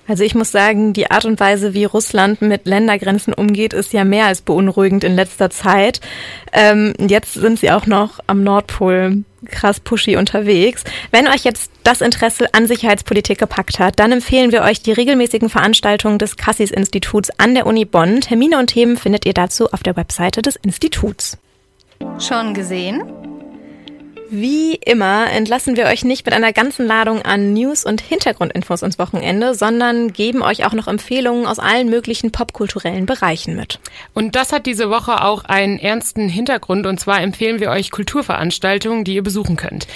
Also 0.06 0.22
ich 0.22 0.34
muss 0.34 0.52
sagen, 0.52 0.92
die 0.92 1.10
Art 1.10 1.24
und 1.24 1.40
Weise, 1.40 1.72
wie 1.74 1.84
Russland 1.84 2.42
mit 2.42 2.66
Ländergrenzen 2.66 3.32
umgeht, 3.32 3.72
ist 3.72 3.92
ja 3.92 4.04
mehr 4.04 4.26
als 4.26 4.42
beunruhigend 4.42 5.04
in 5.04 5.16
letzter 5.16 5.50
Zeit. 5.50 6.00
Ähm, 6.52 6.92
jetzt 6.98 7.34
sind 7.34 7.58
sie 7.58 7.70
auch 7.70 7.86
noch 7.86 8.20
am 8.26 8.44
Nordpol 8.44 9.24
krass 9.46 9.80
pushy 9.80 10.16
unterwegs. 10.16 10.84
Wenn 11.10 11.28
euch 11.28 11.44
jetzt 11.44 11.70
das 11.82 12.00
Interesse 12.00 12.52
an 12.52 12.66
Sicherheitspolitik 12.66 13.38
gepackt 13.38 13.78
hat, 13.78 13.98
dann 13.98 14.12
empfehlen 14.12 14.52
wir 14.52 14.62
euch 14.62 14.82
die 14.82 14.92
regelmäßigen 14.92 15.50
Veranstaltungen 15.50 16.18
des 16.18 16.36
Cassis-Instituts 16.36 17.30
an 17.38 17.54
der 17.54 17.66
Uni 17.66 17.84
Bonn. 17.84 18.20
Termine 18.20 18.58
und 18.58 18.68
Themen 18.68 18.96
findet 18.96 19.26
ihr 19.26 19.34
dazu 19.34 19.70
auf 19.70 19.82
der 19.82 19.96
Webseite 19.96 20.42
des 20.42 20.56
Instituts. 20.56 21.38
Schon 22.18 22.54
gesehen? 22.54 23.02
Wie 24.30 24.76
immer 24.76 25.30
entlassen 25.30 25.76
wir 25.76 25.84
euch 25.84 26.02
nicht 26.02 26.24
mit 26.24 26.34
einer 26.34 26.54
ganzen 26.54 26.86
Ladung 26.86 27.22
an 27.22 27.52
News 27.52 27.84
und 27.84 28.00
Hintergrundinfos 28.00 28.82
ins 28.82 28.98
Wochenende, 28.98 29.54
sondern 29.54 30.14
geben 30.14 30.42
euch 30.42 30.64
auch 30.64 30.72
noch 30.72 30.88
Empfehlungen 30.88 31.46
aus 31.46 31.58
allen 31.58 31.90
möglichen 31.90 32.32
popkulturellen 32.32 33.04
Bereichen 33.04 33.54
mit. 33.54 33.80
Und 34.14 34.34
das 34.34 34.52
hat 34.52 34.64
diese 34.64 34.88
Woche 34.88 35.22
auch 35.22 35.44
einen 35.44 35.78
ernsten 35.78 36.30
Hintergrund 36.30 36.86
und 36.86 36.98
zwar 36.98 37.20
empfehlen 37.20 37.60
wir 37.60 37.70
euch 37.70 37.90
Kulturveranstaltungen, 37.90 39.04
die 39.04 39.14
ihr 39.14 39.22
besuchen 39.22 39.56
könnt. 39.56 39.86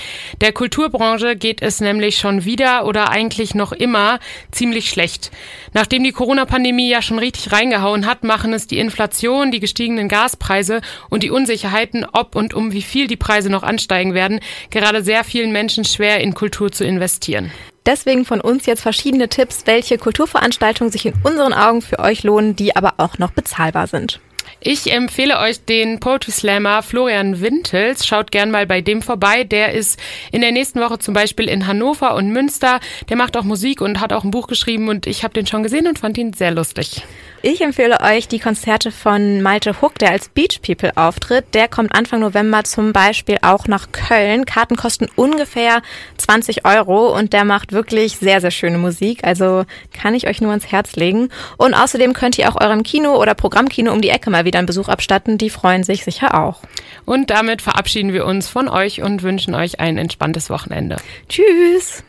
Der 0.42 0.52
Kulturbranche 0.52 1.34
geht 1.34 1.62
es 1.62 1.80
nämlich 1.80 2.18
schon 2.18 2.44
wieder 2.44 2.86
oder 2.86 3.08
eigentlich 3.08 3.54
noch 3.54 3.72
immer 3.72 4.18
ziemlich 4.50 4.90
schlecht. 4.90 5.30
Nachdem 5.72 6.04
die 6.04 6.12
Corona-Pandemie 6.12 6.90
ja 6.90 7.00
schon 7.00 7.18
richtig 7.18 7.50
reingehauen 7.52 8.04
hat, 8.04 8.24
machen 8.24 8.52
es 8.52 8.66
die 8.66 8.78
Inflation, 8.78 9.50
die 9.50 9.60
gestiegenen 9.60 10.08
Gaspreise 10.08 10.82
und 11.08 11.22
die 11.22 11.30
Unsicherheiten, 11.30 12.06
ob 12.12 12.36
und 12.36 12.52
um 12.52 12.72
wie 12.72 12.82
viel 12.82 13.06
die 13.06 13.16
Preise 13.16 13.48
noch 13.48 13.62
ansteigen 13.62 14.12
werden, 14.12 14.17
werden, 14.18 14.40
gerade 14.70 15.02
sehr 15.02 15.24
vielen 15.24 15.52
Menschen 15.52 15.84
schwer, 15.84 16.20
in 16.20 16.34
Kultur 16.34 16.72
zu 16.72 16.84
investieren. 16.84 17.52
Deswegen 17.86 18.26
von 18.26 18.42
uns 18.42 18.66
jetzt 18.66 18.82
verschiedene 18.82 19.30
Tipps, 19.30 19.62
welche 19.64 19.96
Kulturveranstaltungen 19.96 20.92
sich 20.92 21.06
in 21.06 21.14
unseren 21.22 21.54
Augen 21.54 21.80
für 21.80 22.00
euch 22.00 22.22
lohnen, 22.22 22.56
die 22.56 22.76
aber 22.76 22.94
auch 22.98 23.16
noch 23.16 23.30
bezahlbar 23.30 23.86
sind. 23.86 24.20
Ich 24.60 24.92
empfehle 24.92 25.38
euch 25.38 25.64
den 25.64 26.00
Poetry 26.00 26.32
Slammer 26.32 26.82
Florian 26.82 27.40
Wintels. 27.40 28.04
Schaut 28.04 28.32
gern 28.32 28.50
mal 28.50 28.66
bei 28.66 28.80
dem 28.80 29.02
vorbei. 29.02 29.44
Der 29.44 29.72
ist 29.72 30.00
in 30.32 30.40
der 30.40 30.50
nächsten 30.50 30.80
Woche 30.80 30.98
zum 30.98 31.14
Beispiel 31.14 31.48
in 31.48 31.68
Hannover 31.68 32.16
und 32.16 32.32
Münster. 32.32 32.80
Der 33.08 33.16
macht 33.16 33.36
auch 33.36 33.44
Musik 33.44 33.80
und 33.80 34.00
hat 34.00 34.12
auch 34.12 34.24
ein 34.24 34.32
Buch 34.32 34.48
geschrieben 34.48 34.88
und 34.88 35.06
ich 35.06 35.22
habe 35.22 35.34
den 35.34 35.46
schon 35.46 35.62
gesehen 35.62 35.86
und 35.86 36.00
fand 36.00 36.18
ihn 36.18 36.32
sehr 36.32 36.50
lustig. 36.50 37.02
Ich 37.40 37.60
empfehle 37.60 38.00
euch 38.00 38.26
die 38.26 38.40
Konzerte 38.40 38.90
von 38.90 39.42
Malte 39.42 39.80
Huck, 39.80 39.96
der 40.00 40.10
als 40.10 40.28
Beach 40.28 40.60
People 40.60 40.96
auftritt. 40.96 41.54
Der 41.54 41.68
kommt 41.68 41.94
Anfang 41.94 42.18
November 42.18 42.64
zum 42.64 42.92
Beispiel 42.92 43.38
auch 43.42 43.68
nach 43.68 43.92
Köln. 43.92 44.44
Karten 44.44 44.74
kosten 44.74 45.06
ungefähr 45.14 45.82
20 46.16 46.64
Euro 46.64 47.16
und 47.16 47.32
der 47.32 47.44
macht 47.44 47.72
wirklich 47.72 48.16
sehr, 48.16 48.40
sehr 48.40 48.50
schöne 48.50 48.78
Musik. 48.78 49.22
Also 49.22 49.66
kann 49.92 50.16
ich 50.16 50.26
euch 50.26 50.40
nur 50.40 50.50
ans 50.50 50.66
Herz 50.66 50.96
legen. 50.96 51.28
Und 51.58 51.74
außerdem 51.74 52.12
könnt 52.12 52.38
ihr 52.38 52.50
auch 52.50 52.60
eurem 52.60 52.82
Kino 52.82 53.14
oder 53.14 53.34
Programmkino 53.34 53.92
um 53.92 54.00
die 54.00 54.10
Ecke 54.10 54.30
mal 54.30 54.44
wieder 54.44 54.58
einen 54.58 54.66
Besuch 54.66 54.88
abstatten. 54.88 55.38
Die 55.38 55.50
freuen 55.50 55.84
sich 55.84 56.02
sicher 56.02 56.42
auch. 56.42 56.60
Und 57.04 57.30
damit 57.30 57.62
verabschieden 57.62 58.12
wir 58.12 58.26
uns 58.26 58.48
von 58.48 58.68
euch 58.68 59.00
und 59.00 59.22
wünschen 59.22 59.54
euch 59.54 59.78
ein 59.78 59.96
entspanntes 59.96 60.50
Wochenende. 60.50 60.96
Tschüss! 61.28 62.02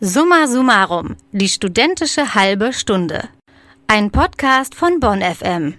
Summa 0.00 0.46
summarum, 0.46 1.16
die 1.32 1.48
studentische 1.48 2.36
halbe 2.36 2.72
Stunde. 2.72 3.28
Ein 3.90 4.10
Podcast 4.10 4.74
von 4.74 5.00
Bonn 5.00 5.22
FM. 5.22 5.72